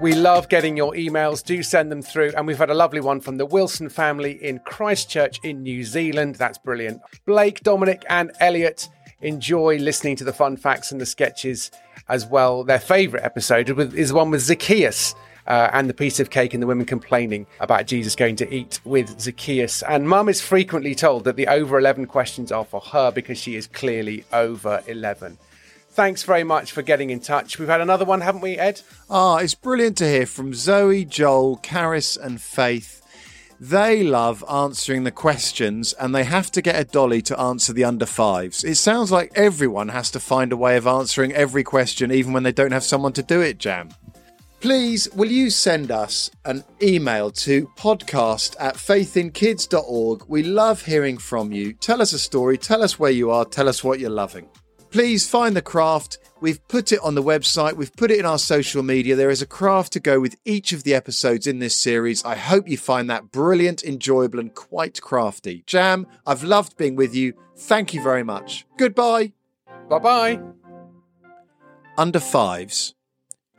We 0.00 0.14
love 0.14 0.48
getting 0.48 0.74
your 0.74 0.94
emails. 0.94 1.44
Do 1.44 1.62
send 1.62 1.92
them 1.92 2.00
through. 2.00 2.32
And 2.34 2.46
we've 2.46 2.56
had 2.56 2.70
a 2.70 2.74
lovely 2.74 3.02
one 3.02 3.20
from 3.20 3.36
the 3.36 3.44
Wilson 3.44 3.90
family 3.90 4.42
in 4.42 4.60
Christchurch 4.60 5.38
in 5.44 5.62
New 5.62 5.84
Zealand. 5.84 6.36
That's 6.36 6.56
brilliant. 6.56 7.02
Blake, 7.26 7.60
Dominic, 7.60 8.06
and 8.08 8.32
Elliot 8.40 8.88
enjoy 9.20 9.76
listening 9.76 10.16
to 10.16 10.24
the 10.24 10.32
fun 10.32 10.56
facts 10.56 10.92
and 10.92 10.98
the 10.98 11.04
sketches 11.04 11.70
as 12.08 12.24
well. 12.24 12.64
Their 12.64 12.80
favourite 12.80 13.22
episode 13.22 13.68
is 13.94 14.14
one 14.14 14.30
with 14.30 14.40
Zacchaeus. 14.40 15.14
Uh, 15.50 15.68
and 15.72 15.90
the 15.90 15.94
piece 15.94 16.20
of 16.20 16.30
cake 16.30 16.54
and 16.54 16.62
the 16.62 16.66
women 16.68 16.86
complaining 16.86 17.44
about 17.58 17.84
Jesus 17.84 18.14
going 18.14 18.36
to 18.36 18.54
eat 18.54 18.78
with 18.84 19.18
Zacchaeus. 19.20 19.82
And 19.82 20.08
mum 20.08 20.28
is 20.28 20.40
frequently 20.40 20.94
told 20.94 21.24
that 21.24 21.34
the 21.34 21.48
over 21.48 21.76
11 21.76 22.06
questions 22.06 22.52
are 22.52 22.64
for 22.64 22.80
her 22.80 23.10
because 23.10 23.36
she 23.36 23.56
is 23.56 23.66
clearly 23.66 24.24
over 24.32 24.80
11. 24.86 25.38
Thanks 25.90 26.22
very 26.22 26.44
much 26.44 26.70
for 26.70 26.82
getting 26.82 27.10
in 27.10 27.18
touch. 27.18 27.58
We've 27.58 27.66
had 27.66 27.80
another 27.80 28.04
one, 28.04 28.20
haven't 28.20 28.42
we, 28.42 28.58
Ed? 28.58 28.82
Ah, 29.10 29.38
it's 29.38 29.56
brilliant 29.56 29.96
to 29.96 30.08
hear 30.08 30.24
from 30.24 30.54
Zoe, 30.54 31.04
Joel, 31.04 31.56
Caris, 31.56 32.16
and 32.16 32.40
Faith. 32.40 33.02
They 33.58 34.04
love 34.04 34.44
answering 34.48 35.02
the 35.02 35.10
questions 35.10 35.92
and 35.94 36.14
they 36.14 36.24
have 36.24 36.50
to 36.52 36.62
get 36.62 36.80
a 36.80 36.84
dolly 36.84 37.20
to 37.22 37.38
answer 37.38 37.72
the 37.72 37.84
under 37.84 38.06
fives. 38.06 38.62
It 38.62 38.76
sounds 38.76 39.10
like 39.10 39.32
everyone 39.34 39.88
has 39.88 40.12
to 40.12 40.20
find 40.20 40.52
a 40.52 40.56
way 40.56 40.76
of 40.76 40.86
answering 40.86 41.32
every 41.32 41.64
question, 41.64 42.12
even 42.12 42.32
when 42.32 42.44
they 42.44 42.52
don't 42.52 42.70
have 42.70 42.84
someone 42.84 43.12
to 43.14 43.22
do 43.22 43.40
it, 43.40 43.58
Jam. 43.58 43.90
Please, 44.60 45.08
will 45.14 45.30
you 45.30 45.48
send 45.48 45.90
us 45.90 46.30
an 46.44 46.62
email 46.82 47.30
to 47.30 47.66
podcast 47.78 48.56
at 48.60 48.74
faithinkids.org? 48.74 50.24
We 50.28 50.42
love 50.42 50.84
hearing 50.84 51.16
from 51.16 51.50
you. 51.50 51.72
Tell 51.72 52.02
us 52.02 52.12
a 52.12 52.18
story, 52.18 52.58
tell 52.58 52.82
us 52.82 52.98
where 52.98 53.10
you 53.10 53.30
are, 53.30 53.46
tell 53.46 53.70
us 53.70 53.82
what 53.82 54.00
you're 54.00 54.10
loving. 54.10 54.50
Please 54.90 55.28
find 55.28 55.56
the 55.56 55.62
craft. 55.62 56.18
We've 56.42 56.66
put 56.68 56.92
it 56.92 57.00
on 57.02 57.14
the 57.14 57.22
website, 57.22 57.74
we've 57.74 57.94
put 57.96 58.10
it 58.10 58.18
in 58.18 58.26
our 58.26 58.38
social 58.38 58.82
media. 58.82 59.16
There 59.16 59.30
is 59.30 59.40
a 59.40 59.46
craft 59.46 59.94
to 59.94 60.00
go 60.00 60.20
with 60.20 60.36
each 60.44 60.74
of 60.74 60.82
the 60.82 60.94
episodes 60.94 61.46
in 61.46 61.58
this 61.58 61.76
series. 61.76 62.22
I 62.22 62.34
hope 62.34 62.68
you 62.68 62.76
find 62.76 63.08
that 63.08 63.32
brilliant, 63.32 63.82
enjoyable, 63.82 64.40
and 64.40 64.54
quite 64.54 65.00
crafty. 65.00 65.64
Jam, 65.66 66.06
I've 66.26 66.44
loved 66.44 66.76
being 66.76 66.96
with 66.96 67.14
you. 67.14 67.32
Thank 67.56 67.94
you 67.94 68.02
very 68.02 68.24
much. 68.24 68.66
Goodbye. 68.76 69.32
Bye 69.88 69.98
bye. 69.98 70.40
Under 71.96 72.20
fives. 72.20 72.94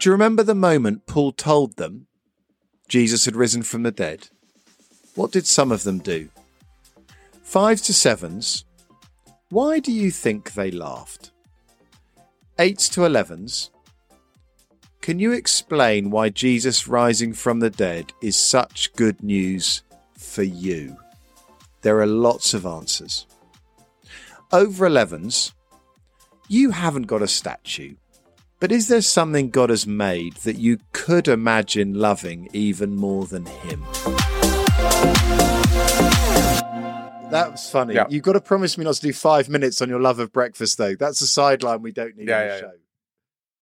Do 0.01 0.09
you 0.09 0.13
remember 0.13 0.41
the 0.41 0.55
moment 0.55 1.05
Paul 1.05 1.31
told 1.31 1.77
them 1.77 2.07
Jesus 2.87 3.25
had 3.25 3.35
risen 3.35 3.61
from 3.61 3.83
the 3.83 3.91
dead? 3.91 4.29
What 5.13 5.31
did 5.31 5.45
some 5.45 5.71
of 5.71 5.83
them 5.83 5.99
do? 5.99 6.29
Fives 7.43 7.83
to 7.83 7.93
sevens. 7.93 8.65
Why 9.49 9.77
do 9.77 9.91
you 9.91 10.09
think 10.09 10.53
they 10.53 10.71
laughed? 10.71 11.29
Eights 12.57 12.89
to 12.89 13.05
elevens. 13.05 13.69
Can 15.01 15.19
you 15.19 15.33
explain 15.33 16.09
why 16.09 16.29
Jesus 16.29 16.87
rising 16.87 17.31
from 17.31 17.59
the 17.59 17.69
dead 17.69 18.11
is 18.23 18.35
such 18.35 18.91
good 18.93 19.21
news 19.21 19.83
for 20.17 20.41
you? 20.41 20.97
There 21.83 21.99
are 21.99 22.07
lots 22.07 22.55
of 22.55 22.65
answers. 22.65 23.27
Over 24.51 24.89
11s, 24.89 25.51
You 26.47 26.71
haven't 26.71 27.05
got 27.05 27.21
a 27.21 27.27
statue, 27.27 27.97
but 28.61 28.71
is 28.71 28.87
there 28.87 29.01
something 29.01 29.49
God 29.49 29.71
has 29.71 29.87
made 29.87 30.35
that 30.37 30.57
you 30.57 30.77
could 30.93 31.27
imagine 31.27 31.95
loving 31.95 32.47
even 32.53 32.95
more 32.95 33.25
than 33.25 33.47
Him? 33.47 33.81
That 37.31 37.47
was 37.53 37.67
funny. 37.71 37.95
Yeah. 37.95 38.05
You've 38.07 38.21
got 38.21 38.33
to 38.33 38.39
promise 38.41 38.77
me 38.77 38.83
not 38.85 38.93
to 38.95 39.01
do 39.01 39.13
five 39.13 39.49
minutes 39.49 39.81
on 39.81 39.89
your 39.89 39.99
love 39.99 40.19
of 40.19 40.31
breakfast, 40.31 40.77
though. 40.77 40.93
That's 40.95 41.21
a 41.21 41.27
sideline 41.27 41.81
we 41.81 41.91
don't 41.91 42.15
need 42.15 42.27
Yeah, 42.27 42.37
on 42.39 42.47
the 42.47 42.53
yeah, 42.53 42.59
show. 42.59 42.71